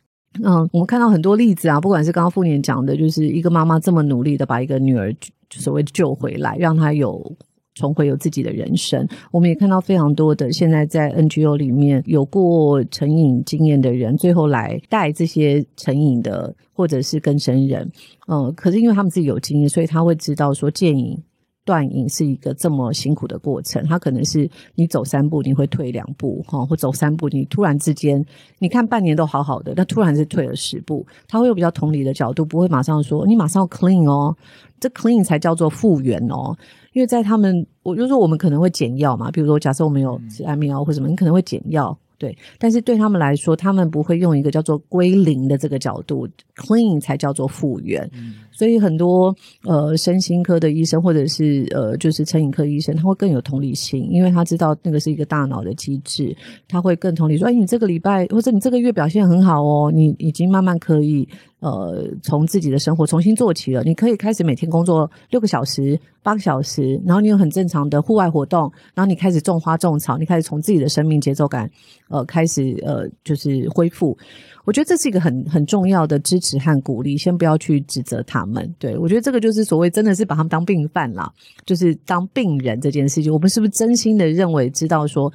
[0.44, 5.14] 嗯，我们看到很多例子啊，不管是刚刚傅年讲的，就是一个妈妈这么努力的把一个女儿
[5.52, 7.36] 所谓救回来，让他有。
[7.74, 9.08] 重回有自己的人生。
[9.32, 17.90] 我们也看到非常多的现在在 NGO 里面有过成瘾经验的人，最后来带这些成瘾的或者是更生人。
[18.28, 21.18] 嗯，可是因为他们自己有经验，所以他会知道说戒瘾。
[21.64, 28.24] 断瘾是一个这么辛苦的过程，它可能是你走三步你会退两步，哈，或走三步你突然之间，
[28.60, 34.36] 你看半年都好好的，那突然是退了十步，他会有比较同理的角度，不会马上说你马上要 clean 哦，
[34.80, 36.56] 这 clean 才叫做复原哦，
[36.94, 41.98] 因为在他们，我就说我们可能会减药嘛，比如说假设我们有吃安眠药或什么，你可能会减药。
[42.18, 48.08] 对，但是对他们来说，他们不会用一个叫做归零的这个角度，clean 才叫做复原。
[48.14, 56.36] 嗯、所以很多呃身心科的医生或者是呃就是成瘾科医生，他会更有同理心，因为他知道那个是一个大脑的机制，
[56.68, 61.28] 他会更同理说，哎，你这个礼拜或者你这个月表现很好哦，你已经慢慢可以。
[61.62, 68.64] 呃，从自己的生活重新做起了，你可以开始每天工作六个小时、八个小时，然后你有很正常的户外活动，
[68.96, 71.70] 然后你开始种花种草，你开始从自己的生命节奏感，
[72.10, 74.18] 呃，开始呃，就是恢复。
[74.66, 78.74] 我觉得这是一个很很重要的支持和鼓励，先不要去指责他们。
[78.78, 81.32] 对，我觉得这个就是所谓真的是把他们当病犯啦，
[81.66, 85.32] 就是当病人这件事情，我们是不是真心的认为知道说？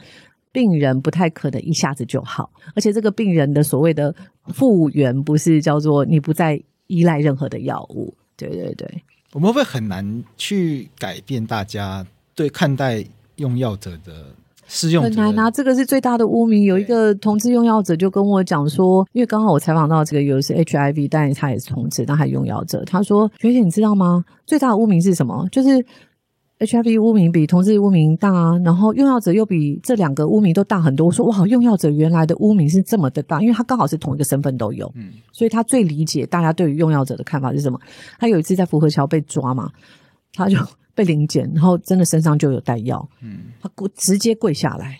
[0.53, 4.14] 病人不太可能一下子就好，而且这个病人的所谓的
[4.55, 8.14] 复原，不是叫做你不再依赖任何的药物。
[8.39, 8.89] 对对对，
[9.35, 13.05] 我们会不会很难去改变大家对看待
[13.35, 14.35] 用药者的
[14.66, 15.02] 适用？
[15.02, 16.64] 很难啊，这个是最大的污名。
[16.64, 22.84] 有一个同志用药者就跟我讲说，因为刚好我采访到这个有的是 HIV，但是他也是同志，但还用药者。
[22.84, 24.24] 他说：“学姐，你知道吗？
[24.44, 25.46] 最大的污名是什么？
[25.50, 25.84] 就是。”
[26.58, 31.04] HIV 污名比同志污名大啊，然后用药者又比这两个污名都大很多。
[31.04, 37.78] 我说哇，用药者原来的污名是这么的大，因为他刚好是同一个身份都有，嗯，所以他最理解大家对于用药者的看法是什么。
[38.18, 39.70] 他有一次在福和桥被抓嘛，
[40.32, 40.56] 他就
[40.97, 44.99] 被临检，然后真的身上就有带药，嗯，他直接跪下来，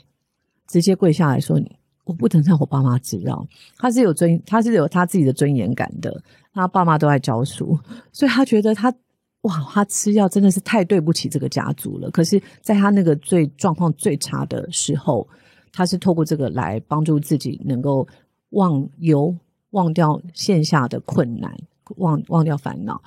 [0.69, 1.61] 直接跪下来说
[2.07, 3.45] ：“我不能让我爸妈知道。”
[3.79, 6.23] 他是有尊，他是有他自己的尊严感的，
[6.53, 7.77] 他爸妈都在教书，
[8.13, 8.95] 所以他觉得他。
[9.43, 12.11] 哇，他吃药真的是太对不起这个家族了。
[12.11, 15.29] 可是，在他那个最状况最差的时候，
[15.73, 18.05] 他是透过这个来帮助自己，能够
[18.51, 19.33] 忘忧、
[19.71, 21.57] 忘掉线下的困难，
[21.99, 23.01] 忘忘掉烦恼。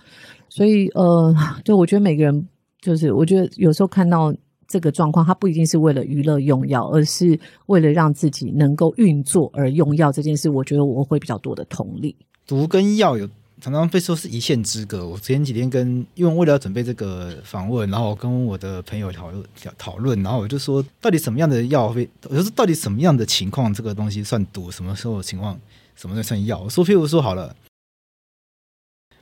[0.47, 1.35] 所以，呃，
[1.65, 2.47] 就我觉得每个人，
[2.81, 4.33] 就是我觉得有时候看到
[4.67, 10.49] 这个状况，他不一定是为了娱乐用药，而是为了让自己能够运作而用药这件事。
[10.49, 12.15] 我觉得我会比较多的同理。
[12.45, 13.29] 毒跟药有。
[13.61, 15.05] 常常被说是一线之隔。
[15.05, 19.43] 我前几天跟，因为为了要准备这个访问，然后我跟我的朋友讨论
[19.77, 25.59] 讨论，然后我就说，到底什么样的药会，我就说到底什么样的情况这个东西算毒，什么时候情况
[25.93, 26.61] 什么的算药？
[26.61, 27.53] 我说，譬如说好了，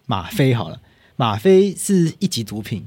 [0.05, 0.79] 吗啡好了，
[1.15, 2.85] 吗啡是一级毒品，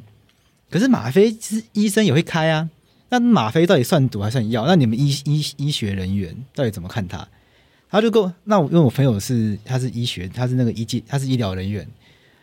[0.71, 2.71] 可是吗啡其实医生也会开啊。
[3.11, 4.65] 那吗啡到底算毒还算药？
[4.67, 7.27] 那你们医医医学人员到底怎么看它？
[7.91, 11.85] 他就跟我，那我因为我朋友是他是医学，他是那个医界，他是医疗人员，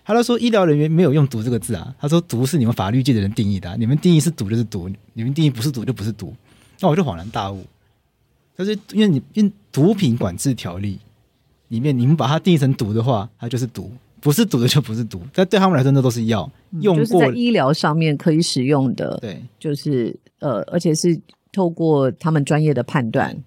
[0.03, 6.35] 他就说医疗人员没有用“毒”这个字啊，他说“毒”是你们法律界的人定义的，你们定义是毒就是毒，你们定义不是毒就不是毒，
[6.81, 7.65] 那我就恍然大悟，
[8.57, 10.99] 但是因为你因毒品管制条例
[11.69, 13.89] 里面，你们把它定义成毒的话，它就是毒，
[14.27, 16.51] 不是毒的就不是毒，但对他们来说那都是药，
[16.81, 21.17] 用过、嗯、就是在医疗上面可以使用的，对，就是呃，而且是
[21.53, 23.41] 透过他们专业的判断。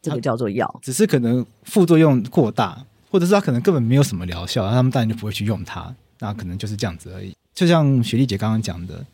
[0.00, 5.92] 这个叫做药，只是可能副作用过大，或者是他可能根本没有什么疗效，那他们当然就不会去用它。
[6.20, 7.34] 那可能就是这样子而已。
[7.52, 9.04] 就像雪莉姐刚刚讲的，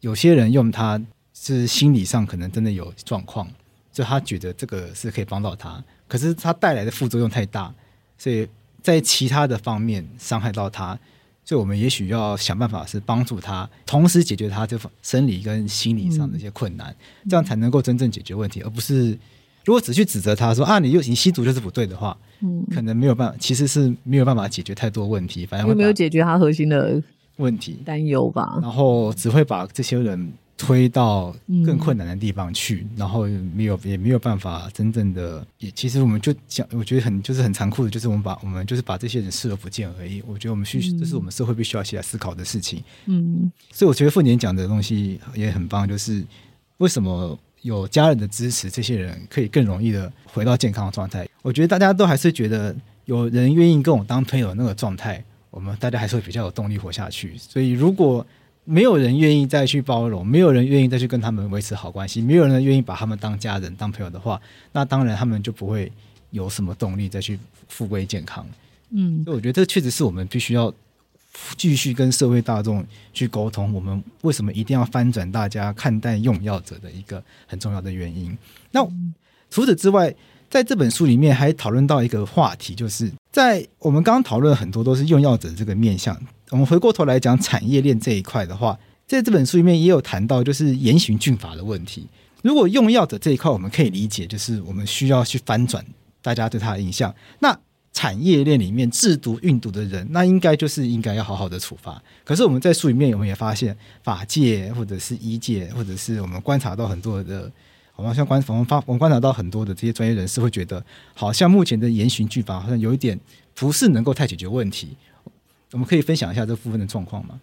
[0.00, 1.00] 有些人用它
[1.32, 3.48] 是心理上可能真的有状况，
[3.92, 7.72] 就他觉得这个是可以帮到他，可是他带来的副作用太大，
[8.18, 8.46] 所以
[8.86, 10.96] 在其他的方面伤害到他，
[11.44, 19.18] 所以我们也许要想办法是帮助他，同时解决他这生理跟心理上的一些困难，嗯、这样才能够真正解决问题，而不是。
[19.64, 27.02] 如果只去指责他说啊，你又你吸毒就是不对的话，嗯，可能没有办法，其实是没有办法解决太多问题，反正会没有解决他核心的
[27.38, 28.60] 问题担忧吧。
[28.62, 31.34] 然后只会把这些人推到
[31.64, 35.70] 更困难的地方去，嗯、然后没有也没有办法真正的也。
[35.70, 40.22] 其实我们就讲，我觉得很就是很残酷的，就是我们把我们就是把这些人视而不见而已。
[40.26, 42.82] 我觉得我们需、嗯、这是我们社会必须要起来思考的事情。
[43.06, 46.24] 嗯，所以我觉得凤年讲的东西也很棒，就是
[46.78, 47.38] 为什么。
[47.62, 51.26] 有家人的支持，这些人可以更容易的回到健康的状态。
[51.42, 52.72] 我觉得大家都还是觉得
[53.06, 57.36] 有人愿意跟我当朋友的那个状态，我们大家还是会比较有动力活下去。
[57.36, 58.24] 所以如果
[58.66, 64.38] 没有人愿意再去包容，没有人愿意再去跟他们维持好关系，没有人愿意把他们当家人、当朋友的话，
[64.72, 65.90] 那当然他们就不会
[66.30, 67.38] 有什么动力再去
[67.68, 68.44] 富贵健康。
[68.90, 70.72] 嗯，所以我觉得这确实是我们必须要
[71.56, 78.36] 继续跟社会大众去沟通，我们为什么一定要翻转大家看待用药者的一个很重要的原因。
[78.72, 78.84] 那
[79.48, 80.12] 除此之外，
[80.56, 92.06] 在这本书里面还讨论到一个话题，就是在我们刚刚讨论很多都是用药者这个面向，我们回过头来讲产业链这一块的话，在这本书里面也有谈到，就是严刑峻法的问题。
[92.42, 95.84] 如果用药者这一块我们可以理解，就是我们需要去翻转
[96.22, 97.54] 大家对他的印象，那。
[97.92, 102.02] 产业链里面制毒运毒的人，那应该就是应该要好好的处罚。
[102.26, 107.50] 可是我们在书里面，我们也发现法界或者是医界，或者是我们观察到很多的，
[108.04, 110.84] 好像观我们发我们观察到很多的这些专业人士会觉得，
[111.14, 113.18] 好像目前的严刑峻法好像有一点
[113.54, 114.96] 不是能够太解决问题。
[115.72, 117.40] 我们可以分享一下这部分的状况吗？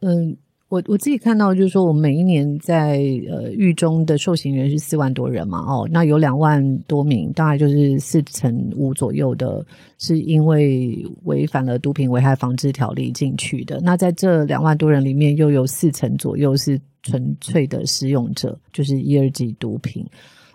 [0.00, 0.36] 嗯。
[0.68, 2.98] 我我自己看到就是说，我们每一年在
[3.30, 9.64] 呃狱中的受刑人是四万多人嘛，哦，那有两万多名，大概就是四成五左右的，
[9.96, 13.80] 是因为违反了毒品危害防治条例进去的。
[13.80, 20.04] 那在这两万多人里面，又有四成左右是纯粹的使用者，就是一二级毒品。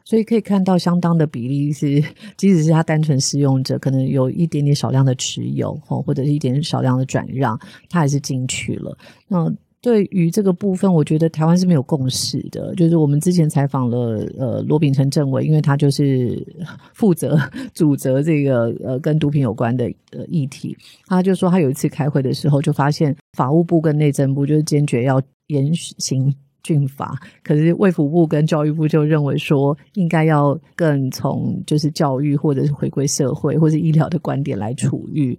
[0.03, 2.03] 所以可以看到，相当的比例是，
[2.35, 7.57] 即使是他单纯使用者，可能有一点点少量的持有，或者是一点少量的转让，
[7.89, 8.97] 他还是进去了。
[9.27, 9.49] 那
[9.79, 12.73] 对于这个部分，我觉得台湾是没有共识的。
[12.75, 16.45] 就是我们之前采访了呃罗秉成政委，因为他就是
[16.93, 17.39] 负责
[17.73, 20.75] 主责这个呃跟毒品有关的呃议题，
[21.07, 25.21] 他就说他有一次开会的时候，就发现法务部跟内政部就是坚决要
[25.51, 26.33] 严刑
[26.63, 35.37] 峻法，可是卫福部跟教育部就认为说应该要更从就是教育或者是回归社会或者是医疗的观点来处遇，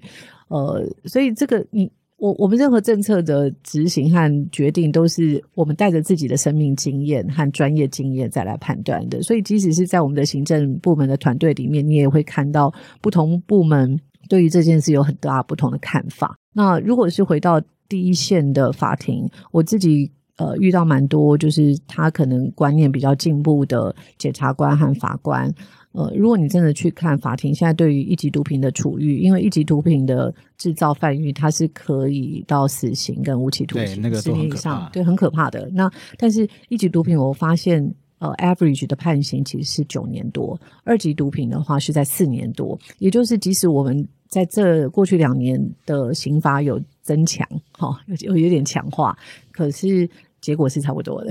[0.49, 1.91] 呃，所以这个你。
[2.19, 9.21] 我我们任何政策的执行和决定，都是我们带着自己的生命经验和专业经验再来判断的。
[9.23, 13.99] 所以，即使是在我们的行政部门的团队里面，你也会看到不同部门
[14.33, 16.35] 对于这件事有很大不同的看法。
[16.55, 25.53] 那如果是回到第一线的法庭，我自己呃遇到蛮多，就是他可能观念比较进步的检察官和法官。
[25.93, 35.69] 呃，如果你真的去看法庭现在对于一级毒品的处遇，因为一级毒品的制造贩运，它是可以到死刑跟无期徒刑，那个十年以上，对，很可怕的。
[35.75, 49.15] 那但是一级毒品，我发现呃，average 的判刑其实是九年多，二级毒品的话是在四年多，也就是即使我们在这过去两年的刑罚有增强，哈、哦，有有点强化，
[49.53, 50.09] 可是。
[50.43, 51.31] 结果是差不多的，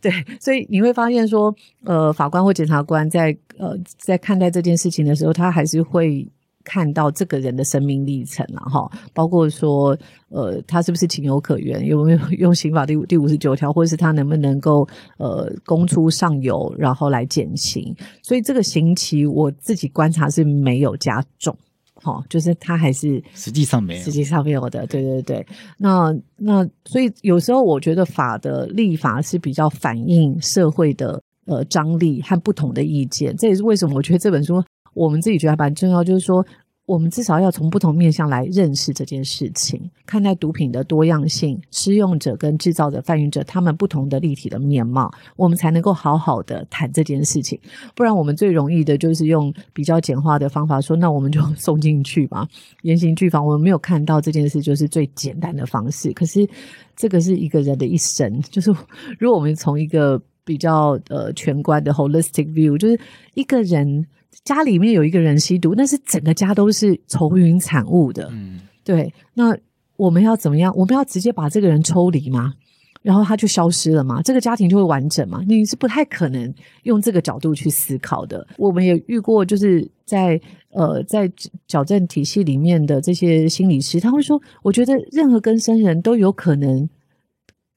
[0.00, 6.26] 对， 对，所以你会发现说，呃，法官或检察官在呃在看待这件事情的时候，他还是会
[6.64, 9.94] 看到这个人的生命历程了哈，包括说，
[10.30, 21.54] 呃，他是不是情有可原，有没有 用刑法第五第五十九条，或者是他能不能够呃供出上游，然后来减刑，所以这个刑期我自己观察是没有加重。
[22.02, 25.46] 好，就是他还是实际上没有，实际上没有的，对对对。
[25.76, 34.62] 那那所以有时候我觉得法的立法是比较反映社会的呃张力和不同的意见，这也是为什么我觉得这本书
[34.94, 36.44] 我们自己觉得还蛮重要，就是说。
[36.88, 47.60] 我们至少要从不同面向来认识这件事情，看待毒品的多样性、使用者跟制造者、贩运者他们不同的立体的面貌，我们才能够好好的谈这件事情。
[47.94, 52.48] 不然，我们最容易的就是用比较简化的方法说，那我们就送进去吧，
[52.80, 53.42] 严刑峻法。
[53.42, 56.10] 我们没有看到这件事就是最简单的方式。
[56.14, 56.48] 可是，
[56.96, 58.74] 这个是一个人的一生，就是
[59.18, 62.98] 如果我们从一个比较呃全观的 holistic view，就是
[63.34, 64.06] 一个人。
[64.44, 68.28] 家里面有一个人吸毒，那是整个家都是愁云惨雾的。
[68.32, 69.12] 嗯，对。
[69.34, 69.56] 那
[69.96, 70.72] 我们要怎么样？
[70.76, 72.54] 我们要直接把这个人抽离吗？
[73.02, 74.20] 然后他就消失了吗？
[74.22, 75.40] 这个家庭就会完整吗？
[75.46, 76.52] 你是不太可能
[76.82, 78.46] 用这个角度去思考的。
[78.56, 81.30] 我们也遇过，就是在呃在
[81.66, 86.88] 矫正体系里面的这些心理师，他会说：“我觉得任何跟生人都有可能。”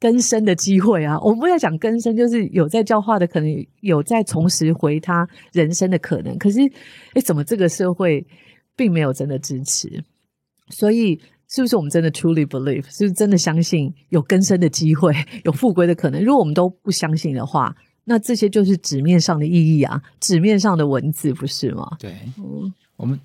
[0.01, 6.35] 更生的机会啊，我们不要讲更生，就是有在教化的，可能有在重拾回他人生的可能。
[6.39, 6.59] 可是，
[7.13, 8.25] 诶，怎么这个社会
[8.75, 10.03] 并没有真的支持？
[10.69, 12.83] 所以，是不是我们真的 truly believe？
[12.89, 16.23] 是不是真的相信有更生的机会，有复归的可能？
[16.23, 17.75] 如果我们都不相信的话，
[18.05, 21.87] 那这些就是纸面上的意义啊，纸面上的文字，不是吗？
[21.99, 23.19] 对，嗯，我们。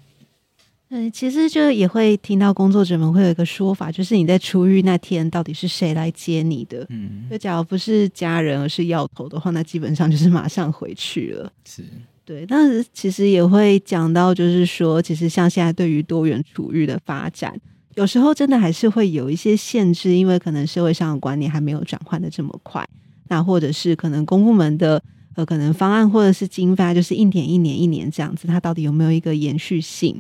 [0.89, 6.87] 嗯，其实就也会听到工作者们会有一个说法，就是你在出狱那天到底是谁来接你的？
[6.91, 11.53] 嗯，就假如不是家人，而是药头的话，那基本上就是马上回去了。
[11.65, 11.83] 是，
[12.25, 12.47] 对。
[12.47, 17.61] 但是其实也会讲到，就是说，其实像现在对于多元处遇的发展，
[17.97, 22.89] 有时候真的还是会有一些限制，因为可能社会上的观念还没有转换的这么快，
[23.27, 25.03] 那或者是可能公部门的
[25.35, 30.17] 呃可能方案或者是经费就是一年一年一年这样子，它到底有没有一个延续性？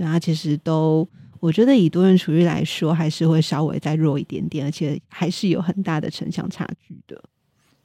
[0.00, 1.06] 对啊，其实都
[1.40, 7.22] 我觉得以多元处遇来说，还是会稍微再弱一点点，而且还是有很大的城乡差距的。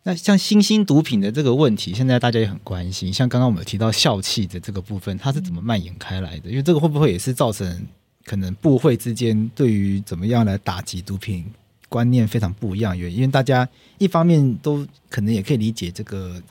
[0.04, 3.12] 那像新兴毒品的这个问题，现在大家也很关心。
[3.12, 6.50] 像刚刚我们有提到笑气的这个部分，它是怎么蔓延开来的？
[6.50, 7.86] 因为这个会不会也是造成
[8.24, 11.44] 可能部会之间对于怎么样来打击毒品
[11.90, 12.98] 观念非常不一样？
[12.98, 16.42] 原因为大家一方面都可能也可以理解这个。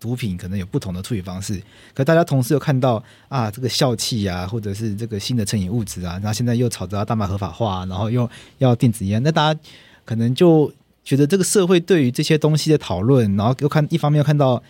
[0.00, 1.62] 毒品可能有不同的处理方式，
[1.94, 8.28] 可大家同时又看到啊，这个笑气啊，或者是这个新的成瘾物质啊，然后现在又吵着要大麻合法化，然后又
[8.58, 9.60] 要电子烟，那大家
[10.06, 10.72] 可能就
[11.04, 14.62] 觉得这个社会对于这些东西的讨论，然后又看一方面又看到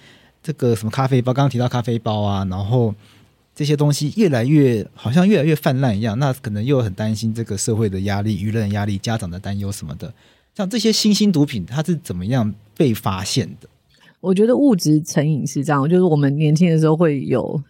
[0.42, 2.94] 这个什么咖啡包，刚刚提到咖啡包啊，然后
[3.54, 10.12] 这些东西越来越好像越来越泛滥一样，那可能又很担心这个社会的压力、舆论压力、家长的担忧什么的。
[10.54, 13.68] 像这些新兴毒品，它是怎么样被发现的？
[14.20, 17.60] 我觉得物质成瘾是这样，就是我们年轻的时候会有，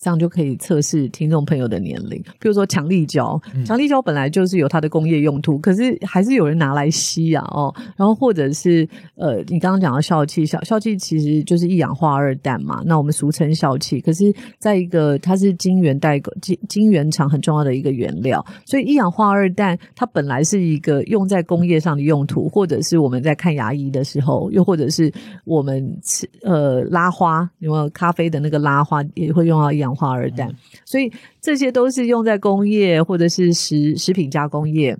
[0.00, 2.20] 这样就可以测试听众朋友的年龄。
[2.40, 14.00] 比如说强力胶，强力胶本来就是有它的工业用途，可是还是有人拿来吸啊，哦，然后或者是呃，你刚刚讲到笑气，笑笑气其实就是一氧化二氮嘛，那我们俗称笑气。
[14.00, 25.12] 可是在一个它是晶圆代工晶晶圆厂很重要的一个原料，所以一氧化二氮它本来是一个用在工业上的用途，或者是我们在看牙医的时候，又或者是
[25.44, 26.26] 我们吃。
[26.42, 34.96] 呃，拉花，有没有咖啡的那个拉花也会用到一氧化二氮，嗯、所以这些都是用在工业或者是食食品加工业。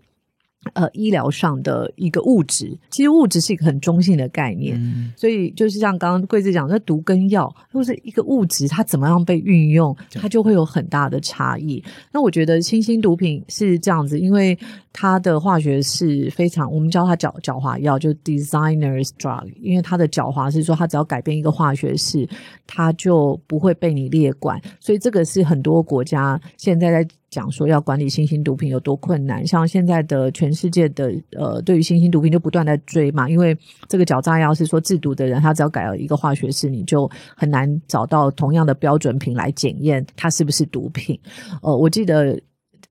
[0.75, 11.83] 呃，医疗上的一个物质，其实物质是一个很中性的概念，嗯、所以就是像刚刚贵子讲，那毒跟药，或是一个物质，它怎么样被运用，它就会有很大的差异。
[12.13, 14.57] 那我觉得新兴毒品是这样子，因为
[14.93, 22.29] 它的化学是非常，我们叫它狡狡猾药，就 designer's drug，因为它的狡猾是说，它只要改变一个化学式，
[22.67, 27.09] 它就不会被你列管，所以这个是很多国家现在在。
[27.31, 41.17] 讲说要管理新型毒品有多困难，像现在的全世界的呃，对于新型毒品就不断在追嘛，因为这个狡诈药是说制毒的人他只要改了一个化学式，你就很难找到同样的标准品来检验它是不是毒品。
[41.63, 42.37] 呃，我记得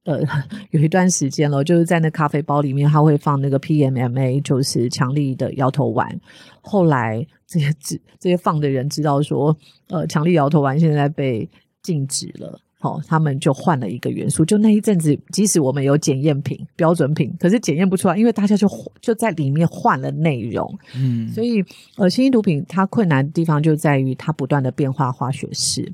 [0.09, 0.19] 呃
[0.71, 6.19] 有一段时间了，就是在那咖啡包里面他会放那个 PMMA，就是强力的摇头丸。
[6.61, 9.55] 后来这些这这些放的人知道说，
[9.89, 11.47] 呃，强力摇头丸现在被
[11.83, 12.59] 禁止了。
[12.81, 14.45] 好、哦，他们就换了一个元素。
[14.45, 18.69] 就那一阵子，即使我们有检验品、标准品，可是检验不出来，因为大家就
[19.01, 20.79] 就在里面换了内容。
[20.95, 21.61] 嗯，所以
[21.97, 25.91] 呃，新型毒品它困难的地方就在于它不断的变化化学式，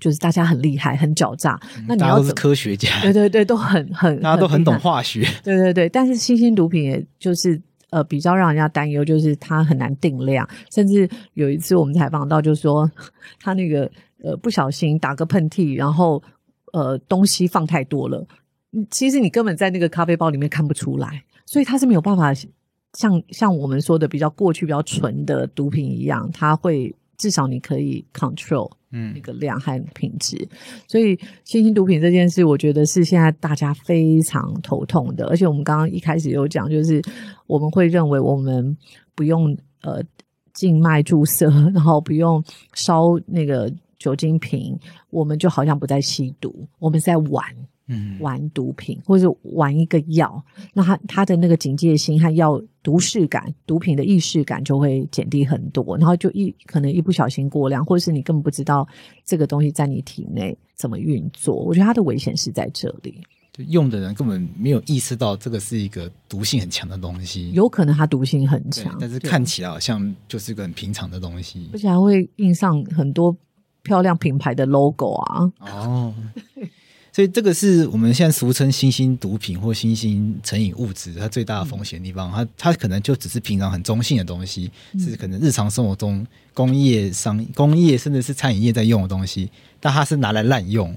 [0.00, 1.58] 就是大家很厉害、很狡诈。
[1.86, 5.26] 那你要都是科学家，对对对，都很很，大家都很懂化学。
[5.42, 10.48] 对对对，但是新兴毒品也就是呃比较让人家担忧，就是它很难定量。
[10.70, 12.90] 甚至有一次我们采访到，就是说
[13.40, 13.90] 他那个。
[14.24, 16.20] 呃，不小心打个喷嚏，然后
[16.72, 18.26] 呃，东西放太多了。
[18.90, 22.32] 其实你根本在那个咖啡包里面看不出来，所以它是没有办法
[22.94, 30.36] 像像我们说的比较过去比较纯的毒品一样，它会至少你可以 control 嗯那个量和品质。
[30.50, 30.58] 嗯、
[30.88, 35.26] 所以新型毒品这件事，我觉得是现在大家非常头痛的。
[35.28, 37.02] 而且我们刚刚一开始有讲，就是
[37.46, 38.76] 我们会认为我们
[39.14, 40.02] 不用呃
[40.52, 42.42] 静脉注射，然后不用
[42.74, 43.72] 烧那个。
[43.98, 47.42] 酒精瓶，我们就好像不在吸毒，我们在玩，
[47.88, 58.86] 嗯，玩毒品，或者玩一个药，那他他的那个警戒心和药毒视感、毒品的意识感就会减低很多，然后就一可能一不小心过量，或者是你根本不知道
[59.24, 61.54] 这个东西在你体内怎么运作。
[61.54, 63.20] 我觉得它的危险是在这里，
[63.52, 73.36] 就用的人根本没有意识到这个是一个毒性很强的东西，有可能它毒性很强，但是看起来好像就是个很平常的东西，而且还会印上很多。
[73.82, 75.52] 漂亮品牌的 logo 啊！
[75.60, 76.12] 哦，
[77.16, 82.30] 所以这个是我们现在俗称新兴毒品或新兴成瘾物质，它最大的风险地方。
[82.30, 89.50] 它它可能就只是平常很中性的东西，是可能日常生活中工业商、工业甚至是餐饮业在用的东西，
[89.80, 90.94] 但它是拿来滥用。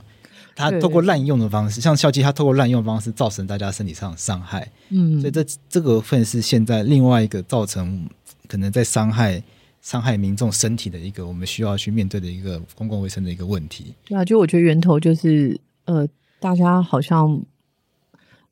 [0.58, 4.70] 它透过滥用的方式，像笑气，它透过滥用的方式造成大家身体上的伤害。
[4.90, 8.06] 嗯，所以这这个份是现在另外一个造成
[8.46, 9.42] 可能在伤害。
[9.82, 13.94] 伤害民众身体的一个我们需要去面对的一个公共卫生的一个问题。
[14.04, 15.58] 对啊，就我觉得源头就是
[15.90, 16.08] 呃，
[16.40, 17.44] 大家好像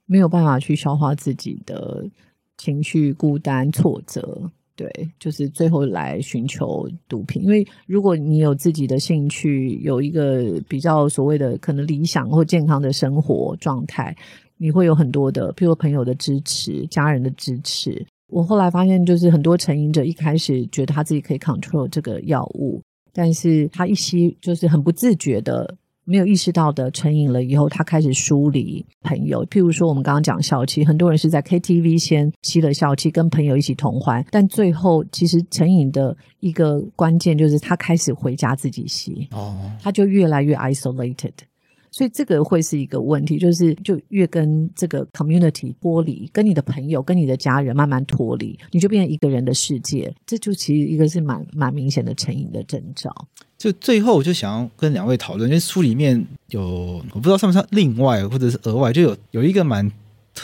[0.08, 2.04] 没有办法去消化自己的
[2.58, 7.44] 情绪、孤单、挫折，对，就是最后来寻求毒品。
[7.44, 14.18] 因为如果你有自己的兴趣，有一个比较所谓的可能理想或健康的生活状态，
[14.58, 18.04] 你会有很多的，譬如朋友的支持、家人的支持。
[18.30, 22.82] 我后来发现，就是很多成瘾者一开始觉得他自己可以 control 这个药物，
[23.14, 25.78] 但是他一吸就是很不自觉的
[26.08, 29.45] 没有意识到的成瘾了以后，他开始疏离朋友。
[29.47, 41.34] 譬如说，我们刚刚讲笑气，很多人是在 KTV 先吸了笑气，跟朋友一起同欢，但最后其实成瘾的一个关键就是他开始回家自己吸，哦，他就越来越 isolated。
[41.89, 50.14] 所以这个会是一个问题，就是就越跟这个 community 剥离，跟你的朋友、跟你的家人慢慢脱离，你就变成一个人的世界。
[50.26, 53.12] 这就其实一个是蛮蛮明显的成瘾的征兆。
[53.58, 59.91] 就最后，我就想要跟两位讨论，因为书里面有我不知道算不算另外或者是额外，就有有一个蛮。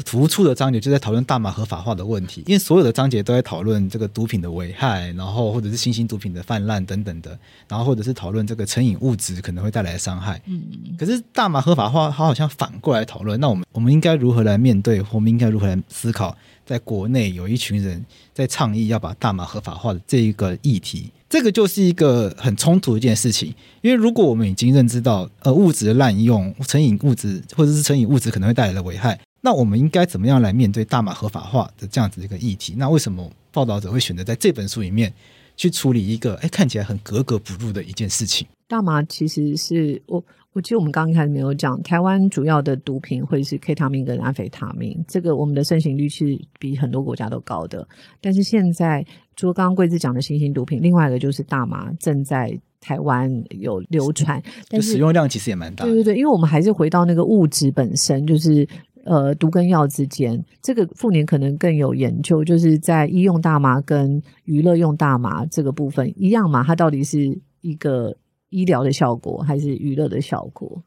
[0.03, 7.37] 突出的章节就在讨论大麻合法化的问题，因为所有的章节都在讨论这个毒品的危害，然后或者是新型毒品的泛滥等等的，
[7.67, 10.41] 然后或者是讨论这个成瘾物质可能会带来的伤害。
[10.47, 10.63] 嗯，
[10.97, 16.35] 可是大麻合法化，它好像反过来讨论，那我们我们应该如何来面对，或我们应该如何来思考，
[16.65, 18.03] 在国内有一群人
[18.33, 23.51] 在倡议要把大麻合法化的这一个议题，这个就是一个很冲突的一件事情。
[23.81, 29.19] 因为如果我们已经认知到，呃，物质的滥用、成瘾物质或者是成瘾物质可能会带来的危害。
[29.41, 32.75] 那我们应该怎么样来面对大麻合法化的这样子一个议题？
[32.77, 35.11] 那为什么报道者会选择在这本书里面
[35.57, 38.45] 去处理一个哎看起来很格格不入的一件事情？
[38.67, 40.23] 大麻其实是我，
[40.53, 47.87] 我记得我们刚刚开始没有讲，台湾主要的毒品会是 K 他命跟安非他命，这个我们的盛行率是比很多国家都高的。
[48.21, 55.91] 但是现在除了刚刚桂子讲的新型毒品，另外一个就是大麻正在台湾有流传，但是使用量其实也蛮大的。
[55.91, 58.67] 对对对，因为我们还是回到那个物质本身，就是。
[59.05, 66.63] 呃，毒跟药之间，这个富年可能更有研究，就是在医用大麻跟娱乐用大麻这个部分一样嘛？
[66.63, 68.15] 它到底是一个
[68.53, 70.83] 医疗的效果还是娱乐的效果？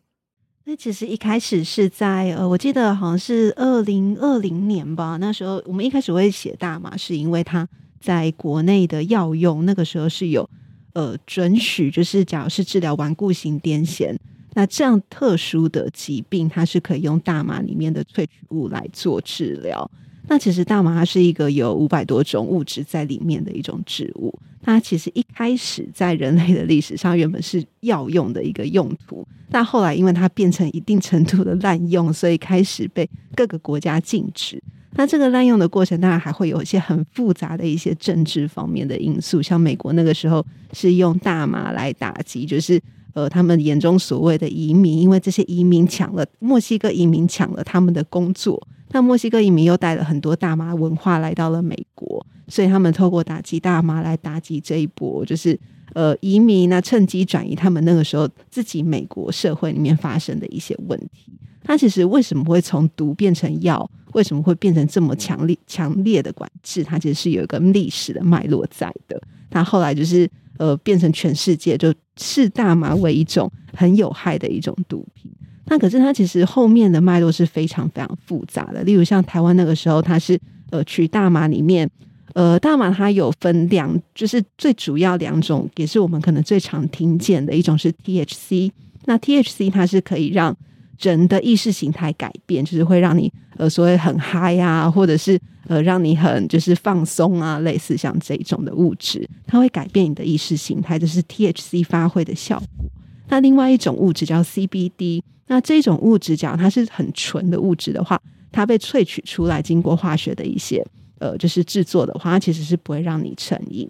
[0.65, 7.69] 那其实一开始是在呃，我记得好像是二零二零年吧，那时候我们一开始会写大麻，是因为它
[8.01, 10.49] 在国内的药用那个时候是有
[10.95, 14.17] 呃准许，就是假如是治疗顽固性癫痫。
[14.55, 19.89] 那这样特殊的疾病，它是可以用大麻里面的萃取物来做治疗。
[20.29, 24.37] 那其实大麻是一个有五百多种物质在里面的一种植物。
[24.63, 34.61] 它其实一开始在人类的历史上原本是药用的一个用途，但后来因为它变成一定程度的滥用，所以开始被各个国家禁止。
[34.97, 42.81] 那这个滥用的过程，当然还会有一些很复杂的一些政治方面的因素，像美国那个时候是用大麻来打击，就是。
[43.17, 48.63] 呃，他们眼中所谓的移民，因为这些移民抢了墨西哥移民抢了他们的工作，
[48.97, 55.61] 那墨西哥移民又带了很多大麻文化来到了美国，所以他们透过打击大麻来打击这一波，就是
[55.93, 61.31] 呃移民那趁机转移他们那个时候自己美国社会里面发生的一些问题。
[61.63, 63.87] 它其实为什么会从毒变成药？
[64.15, 66.83] 为什么会变成这么强烈强烈的管制？
[66.83, 69.21] 它其实是有一个历史的脉络在的。
[69.51, 70.27] 它后来就是。
[70.59, 75.31] 呃，变成全世界就视大麻为一种很有害的一种毒品。
[75.67, 78.83] 那可是它其实后面的脉络是非常非常复杂的。
[78.85, 80.39] 例如像台湾那个时候，它是
[80.71, 81.89] 呃取大麻里面，
[82.35, 88.71] 呃大麻它有分两，就是最主要两种，也是我们可能最常听见的一种是 THC。
[89.05, 90.57] 那 THC 它是可以让
[91.01, 95.39] 人的意识形态改变，就是会让你呃所谓很嗨啊，或者是。
[95.69, 102.89] 呃，让你很就是放松啊，类似像这种的物质，它会改变你的意识形态，这是 THC 发挥的效果。
[103.29, 108.21] 那另外一种物质叫 CBD，那这种物质讲它是很纯的物质的话，
[108.53, 110.85] 它被萃取出来，经过化学的一些
[111.19, 113.89] 呃，就是制作的话，它其实是不会让你成瘾。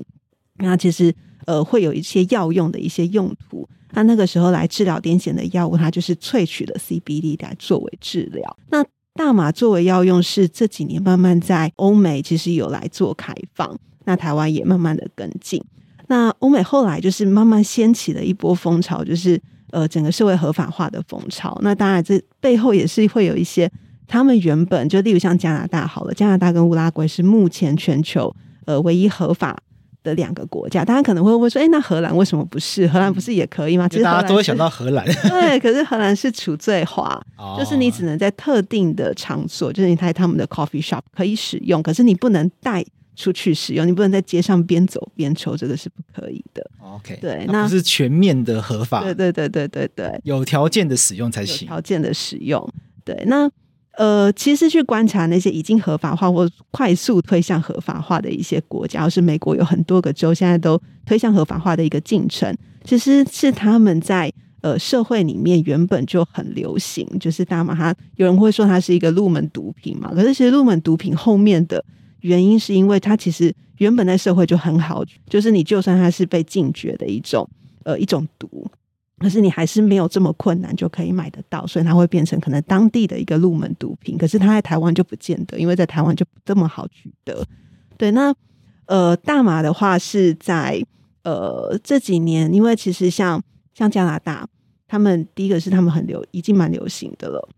[0.59, 1.15] 那其实
[1.45, 3.69] 呃，会有一些药用的一些用途。
[3.93, 8.57] 那那个时候来治疗癫痫的药物，它就是萃取了 CBD 来作为治疗。
[8.71, 8.85] 那
[9.15, 15.63] 大麻作为药用，是这几年慢慢在欧美其实有来做开放，那台湾也慢慢的跟进。
[16.09, 19.41] 那欧美后来就是慢慢掀起了一波风潮，就是
[19.71, 21.59] 呃整个社会合法化的风潮。
[21.63, 23.71] 那当然这背后也是会有一些，
[24.07, 28.35] 他们原本就例如像加拿大好了，加拿大跟乌拉圭是目前全球
[28.65, 29.59] 呃唯一合法
[30.05, 32.87] 的两个国家，大家可能会问说：“哎，那荷兰为什么不是？
[32.87, 35.05] 荷兰不是也可以吗？”其实大家都会想到荷兰。
[35.05, 42.85] 对，可是荷兰是除罪化，哦、就是你只能在特定的场所，就是你在他们的 coffee shop 可以使用，可是你不能带
[43.17, 46.71] 出去使用，你不能在街上边走边抽，这个是不可以的。
[46.79, 49.03] OK，对，那不是全面的合法。
[49.03, 51.67] 对对对对对对，有条件的使用才行。
[51.67, 52.73] 条件的使用，
[53.05, 53.51] 对，那。
[53.99, 64.31] 呃，其实去观察那些已经合法化或快速推向合法化的一些国家，或是美国有很多个州现在都推向合法化的一个进程，其实是他们在
[64.61, 71.83] 呃社会里面原本就很流行，就是大麻，它有人会说它是一个入门毒品嘛，可是其实入门毒品后面的
[72.27, 77.49] 原因是因为它其实原本在社会就很好，就是你就算它是被禁绝的一种
[77.85, 78.69] 呃一种毒。
[79.19, 84.19] 可是你还是没有这么困难就可以买得到，所以它会变成可能当地的一个入门毒品。
[84.19, 87.43] 可是它在台湾就不见得，因为在台湾就不这么好取得。
[87.97, 88.35] 对，那
[88.85, 90.85] 呃，大麻的话是在
[91.23, 93.43] 呃这几年，因为其实像
[93.73, 94.47] 像加拿大，
[94.87, 97.49] 他们第一个是他们很流，已经蛮流行的了。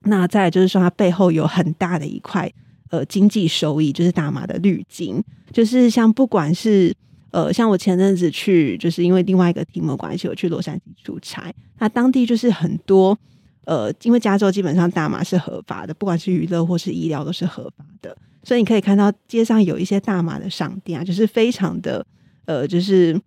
[0.00, 2.52] 那再就是说，它背后有很大的一块
[2.90, 5.22] 呃经济收益，就是大麻的滤金，
[5.52, 6.94] 就是像不管是。
[7.32, 11.52] 呃，像我前阵子去，就是因为另外一个题目关系，我去洛杉矶出差。
[11.78, 13.18] 那当地就是很多，
[13.66, 22.06] 呃，因为加州基本上大麻是合法的，不管是娱乐或是医疗都是合法的，所以你可以看到街上有一些大麻的商店啊，就是非常的，
[22.46, 23.20] 呃，就是，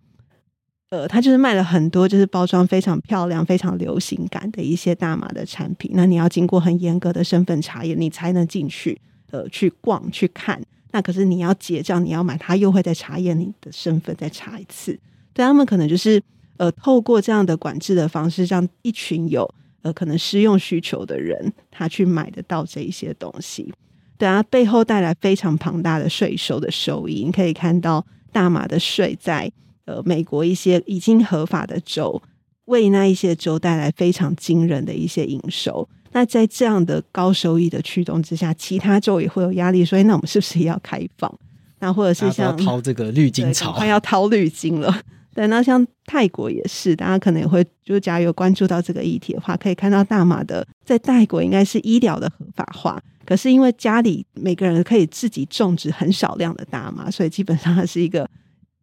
[0.88, 5.92] 呃，他就是卖了很多，就是包装非常漂亮、非常流行感的一些大麻的产品。
[5.94, 9.00] 那你要经过很严格的身份查验，你才能进去，
[9.30, 10.60] 呃，去逛去看。
[10.92, 14.98] 那可是你要结账，你要买，他又会再查验你的身份，再查一次。
[15.32, 16.20] 对，他们可能就是
[16.56, 19.48] 呃，透过这样的管制的方式，让一群有
[19.82, 23.72] 呃可能适用需求的人，他去买得到这一些东西。
[24.18, 27.24] 对啊，背后带来非常庞大的税收的收益。
[27.24, 29.50] 你可以看到大麻的税在
[29.84, 32.20] 呃美国一些已经合法的州，
[32.64, 35.88] 为那一些州带来非常惊人的一些营收。
[36.12, 41.32] 那在这样的高收益的驱动之下，其他州也会有压力，所以那我们是不是也要开放？
[41.78, 45.00] 那或者是像掏这个绿金潮，快要掏绿金了。
[45.32, 58.28] 对，那像泰国也是，大家可能也会，就假如有关注到这个议题的话，可以看到大麻的在泰国应该是医疗的合法化，可是因为家里每个人可以自己种植很少量的大麻，所以基本上它是一个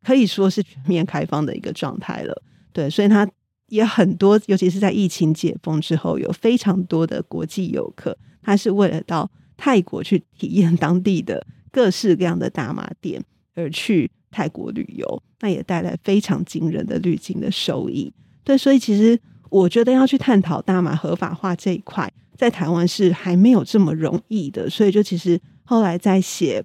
[0.04, 2.42] 可以说是全面开放的一个状态了。
[2.72, 3.28] 对，所以它。
[3.68, 13.24] 也很多，尤其是在疫情解封之后，有非常多的国际游客，他是为了到泰国去体验当地的各式各样的大麻店
[13.56, 18.14] 而去泰国旅游，那也带来非常惊人的滤金的收益。
[18.44, 19.20] 对，所以其实
[19.50, 24.70] 我觉得要去探讨大麻合法化这一块，在台湾是还没有这么容易的。
[24.70, 26.64] 所以就其实后来在写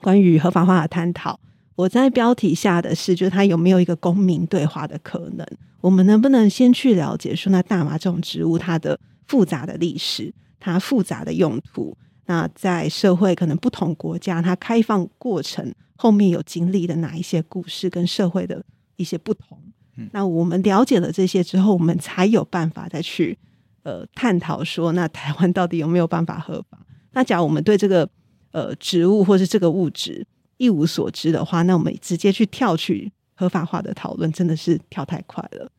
[0.00, 1.40] 关于合法化的探讨，
[1.78, 5.46] 我在标题下的是，就是它有没有一个公民对话的可能。
[5.80, 8.98] 我们能不能先去了解说，那大麻这种植物它的
[9.28, 11.96] 复杂的历史，它复杂的用途，
[12.26, 18.60] 那在社会可能不同国家，它开放过程后面有经历的哪一些故事跟社会的
[18.96, 19.56] 一些不同？
[20.10, 23.38] 那我们了解了这些之后，我们才有办法再去
[23.84, 26.76] 呃探讨说，那台湾到底有没有办法合法？
[27.12, 28.08] 那假如我们对这个
[28.50, 30.26] 呃植物或是这个物质
[30.58, 33.10] 一无所知的话，那我们直接去跳去。
[33.40, 35.70] 合法化的讨论真的是跳太快了，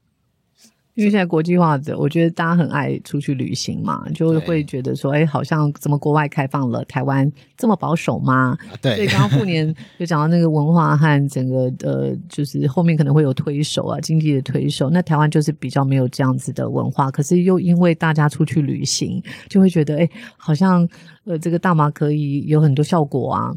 [0.93, 8.57] 因为现在国际化的，我觉得大家很爱出去旅行嘛，就会觉得说，哎，好像怎么国外开放了，台湾这么保守吗？
[8.81, 14.89] 对，所以刚刚富年就讲到那个文化和整个呃，就是后面可能会有推手啊，经济的推手。
[14.89, 20.87] 那台湾就是比较没有这样子的文化，可是又因为大家出去旅行，就会觉得，哎，好像
[21.25, 23.53] 呃，这个大麻可以有很多效果啊。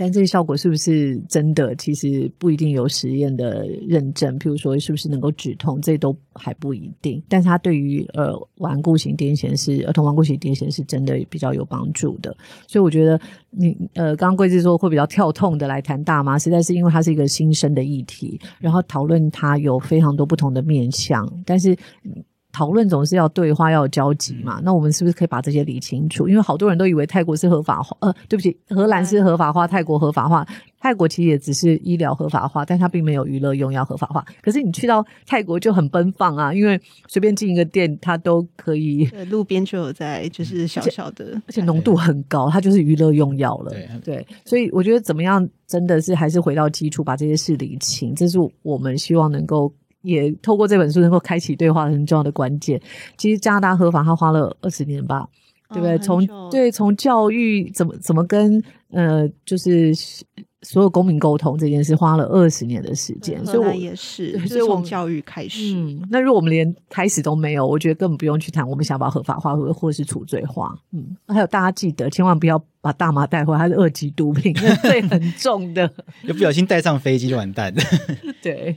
[0.00, 1.74] 但这个效果是不是真的？
[1.74, 4.38] 其实不一定有实验的认证。
[4.38, 7.22] 譬如说，是不是能够止痛，这都还不一定。
[7.28, 12.34] 但是它对于呃顽固型癫痫是儿童顽固型癫痫是真的比较有帮助的。
[12.66, 13.20] 所以我觉得
[13.50, 21.76] 你呃，刚刚桂枝说会比较跳痛的来谈大麻，实在是因为它是一个新生的议题，然后讨论它有非常多不同的面向，但是。
[22.52, 24.60] 讨论总是要对话，要有交集嘛。
[24.62, 26.28] 那我们是不是可以把这些理清楚？
[26.28, 30.46] 因为好多人都以为泰国是合法化，呃，对不起，荷兰是合法化，泰国合法化。
[30.82, 34.24] 泰国其实也只是医疗合法化，但它并没有娱乐用药合法化。
[34.40, 43.70] 可是你去到泰国就很奔放啊，因为随便进一个店，它都可以，路边就有在，就是小小的，而且浓度很高，它就是娱乐用药了。
[43.70, 49.70] 对，对，所以我觉得怎么样，真的是还是回到基础，把这些事理清，这是我们希望能够。
[50.02, 52.80] 也透过这本书能够开启对话很重要的关键。
[53.16, 55.28] 其实加拿大合法，他花了二十年吧，
[55.68, 55.98] 对不对？
[55.98, 59.92] 从对从教育怎么怎么跟呃，就是
[60.62, 63.42] 所有公民沟通这件事，花了二十年的时间。
[63.46, 65.74] 所以我也是，所以从教育开始。
[65.74, 70.74] 嗯，那如果我们连开始都没有，我觉得根本不用去谈我们想把合法化或或是除罪化。
[70.92, 75.90] 嗯，还有大家记得，千万不要把大麻带回来，它是二级毒品，那罪很重的。
[76.26, 77.72] 又不小心带上飞机就完蛋。
[78.42, 78.76] 对。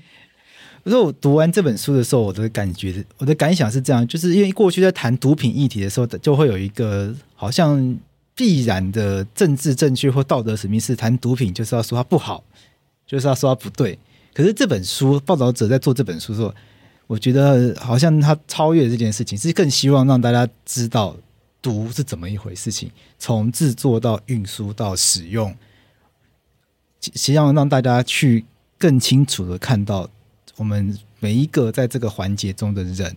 [0.83, 7.97] 可是我读完这本书的时候，我的感觉，我的感想是这样，就是因为过去在谈毒品议题的时候，就会有一个好像
[8.35, 12.43] 必然的政治正确或道德使命，是谈毒品就是要说它不好，
[13.07, 13.97] 就是要说它不对。
[14.33, 16.53] 可是这本书报道者在做这本书的时候，
[17.07, 21.15] 我觉得好像他超越这件事情，是更希望让大家知道
[21.61, 25.55] 毒是怎么一回事情，从制作到运输到使用，
[26.99, 28.43] 希望让大家去
[28.77, 30.09] 更清楚的看到。
[30.55, 33.15] 我们每一个在这个环节中的人，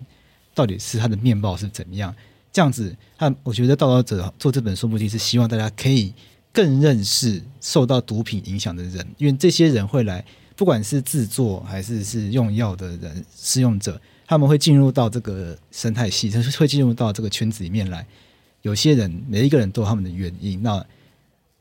[0.55, 2.15] 到底是他的面貌是怎么样？
[2.53, 6.15] 这样子，他我觉得道道者做这本书目的是希望大家可以
[6.53, 10.25] 更认识受到毒品影响的人，因为这些人会来，
[10.57, 18.07] 不管是制作还是是用药的人、使用者，他们会进入到这个生态系，就是会进入到这个圈子里面来。
[18.63, 20.63] 有些人，每一个人都有他们的原因。
[20.63, 20.83] 那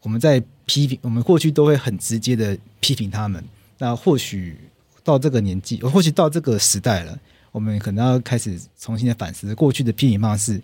[0.02, 3.44] 我们在批评，我们过去都会很直接的批评他们。
[3.78, 4.58] 那或许
[5.06, 7.18] 到这个年纪，或许到这个时代了，
[7.54, 10.62] 我们可能要开始重新的反思过去的批评方式。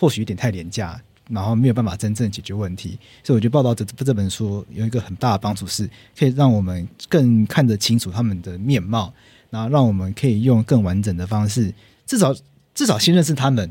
[0.00, 0.96] 或许有点太廉价，
[1.28, 9.12] 然后没有办法真正解决问题，所以我觉得报道这这本书有一个很大的帮助，是可以让我们更看得清楚他们的面貌，
[9.50, 11.74] 然后让我们可以用更完整的方式，
[12.06, 12.32] 至少
[12.76, 13.68] 至少先认识他们，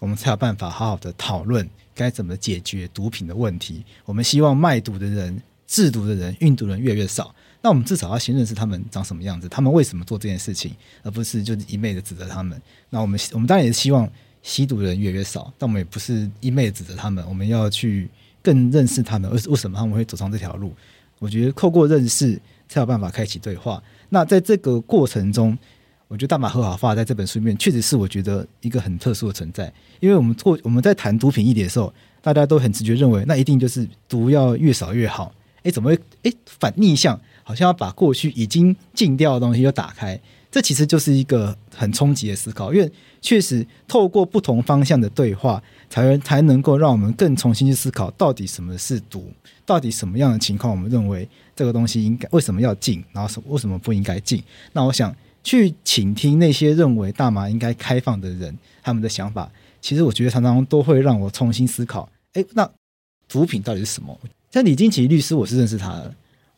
[0.00, 3.82] 我们才有办法好好的讨论该怎么解决毒品的问题。
[4.04, 10.70] 我们希望卖毒的人、制毒的人、运毒的人越来越少，那我们至少要先认识他们长什么样子，他们为什么做这件事情，
[11.02, 12.62] 而不是就一昧的指责他们。
[12.90, 14.08] 那我们我们当然也希望。
[14.46, 18.06] 吸毒的人越来越少，但我们也不是一昧指责他们，我们要去
[18.42, 20.70] 更认识他们，而为什么他们会走上这条路？
[21.18, 22.38] 我觉得透过认识
[22.68, 23.82] 才有办法开启对话。
[24.10, 25.56] 那在这个过程中，
[26.08, 35.32] 我觉得大马合法化在这本书里面确实是我觉得一个很特殊的存在，因为我们做我们在谈毒品议题的时候，大家都很直觉认为那一定就是毒要越少越好。
[35.62, 35.98] 诶，怎么会？
[36.24, 40.20] 诶，反逆向，好像要把过去已经禁掉的东西又打开。
[40.50, 42.90] 这其实就是一个很冲击的思考，因为
[43.20, 45.60] 确实透过不同方向的对话，
[45.90, 49.32] 才才能够让我们更重新去思考，到底什么是毒，
[49.66, 54.40] 到底什么样的情况，我们认为这个东西应该为什么要禁，然后什为什么不应该禁。
[54.72, 55.12] 那我想
[55.42, 59.50] 去倾听那些认为大麻应该开放的人，他们的想法，
[59.80, 62.70] 其实我觉得常常都会让我重新思考，哎，那
[63.26, 64.16] 毒品到底是什么？
[64.52, 66.14] 像李金奇律师，我是认识他的，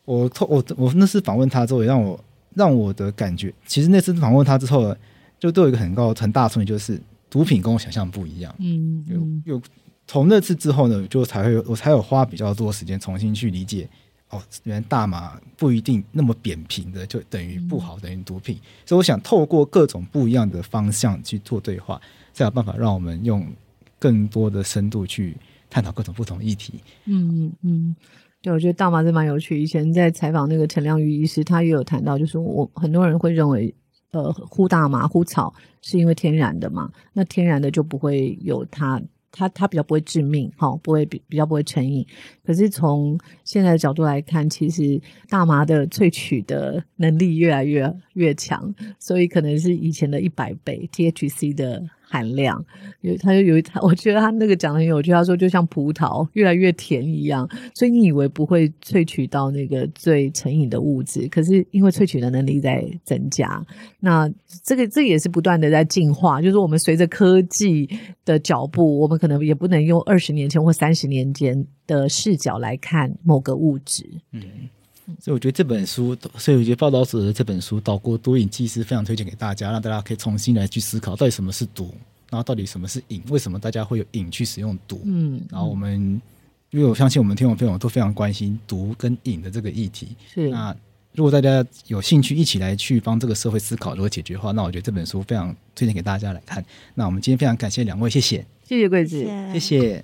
[0.07, 2.19] 我透我我那次访问他之后，也让我。
[2.55, 4.97] 让我的感觉，其实那次访问他之后，
[5.37, 8.51] 就都有一个很高很大的冲击，就是毒品跟我想象不一样。
[8.57, 9.05] 嗯，
[9.45, 9.61] 有有
[10.07, 13.87] 从那次之后呢，就才会我才有花比较多时间重新去理解，
[14.31, 18.59] 哦，原来大麻不一定那么扁平的就等于不好，等于毒品。
[18.87, 22.01] 所以我想透过各种不一样的方向去做对话，
[22.33, 23.47] 才有办法让我们用
[23.99, 25.37] 更多的深度去
[25.69, 26.81] 探讨各种不同议题。
[27.05, 27.55] 嗯嗯。
[27.61, 27.95] 嗯
[28.41, 29.59] 对，我觉得大麻是蛮有趣。
[29.61, 33.73] 以前在采访那个陈亮瑜医师，他也有谈到，就是我很多人会认为，
[34.11, 39.01] 呃，呼大麻、呼草是因为天然的嘛，那天然的就不会有它，
[39.31, 42.05] 它它比较不会致命，哈、哦，不会比比较不会成瘾。
[42.45, 51.83] 可是从现在的角度来看，其实大麻的萃取的能力越来越越强，所以可能是以前的一百倍 THC 的。
[52.09, 52.63] 含量，
[53.01, 55.11] 有他就有他， 我觉得他那个讲的很有趣。
[55.11, 63.65] 他说就像葡萄越来越甜一样，所以你以为不会萃取到那个最成瘾的物质，可是因为萃取的能力在增加，
[63.99, 64.31] 那
[64.63, 66.41] 这个这也是不断的在进化。
[66.41, 67.89] 就是我们随着科技
[68.23, 74.05] 的脚步，我们可能也不能用二十年前或三十年间的视角来看某个物质。
[74.31, 74.41] 嗯。
[75.21, 81.93] 所以我觉得这本书，所以我觉得报道者的这本书《岛国毒瘾纪》是非常推荐给大家，让大家可以重新来去思考到底什么是毒，
[82.29, 85.01] 然后到底什么是瘾，为什么大家会有瘾去使用毒？
[85.05, 86.21] 嗯，然后我们，
[86.71, 90.15] 因为我相信我们听众朋友都非常关心毒跟瘾的这个议题。
[90.33, 90.49] 是。
[90.49, 90.75] 那
[91.13, 96.63] 如果大家有兴趣一起来去帮这个社会思考如何解决的话，那我觉得这本书非常推荐给大家来看。
[96.93, 99.25] 那我们今天非常感谢两位，谢谢，谢谢贵子。
[99.53, 100.03] 谢谢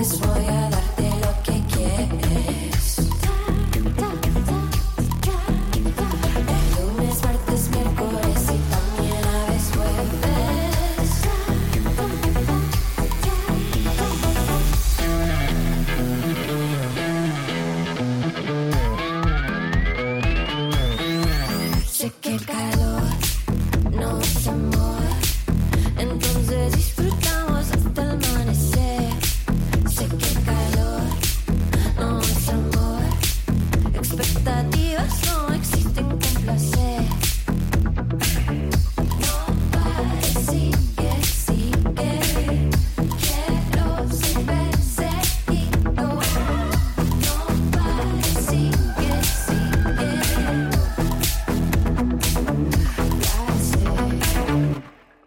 [0.00, 0.49] destroy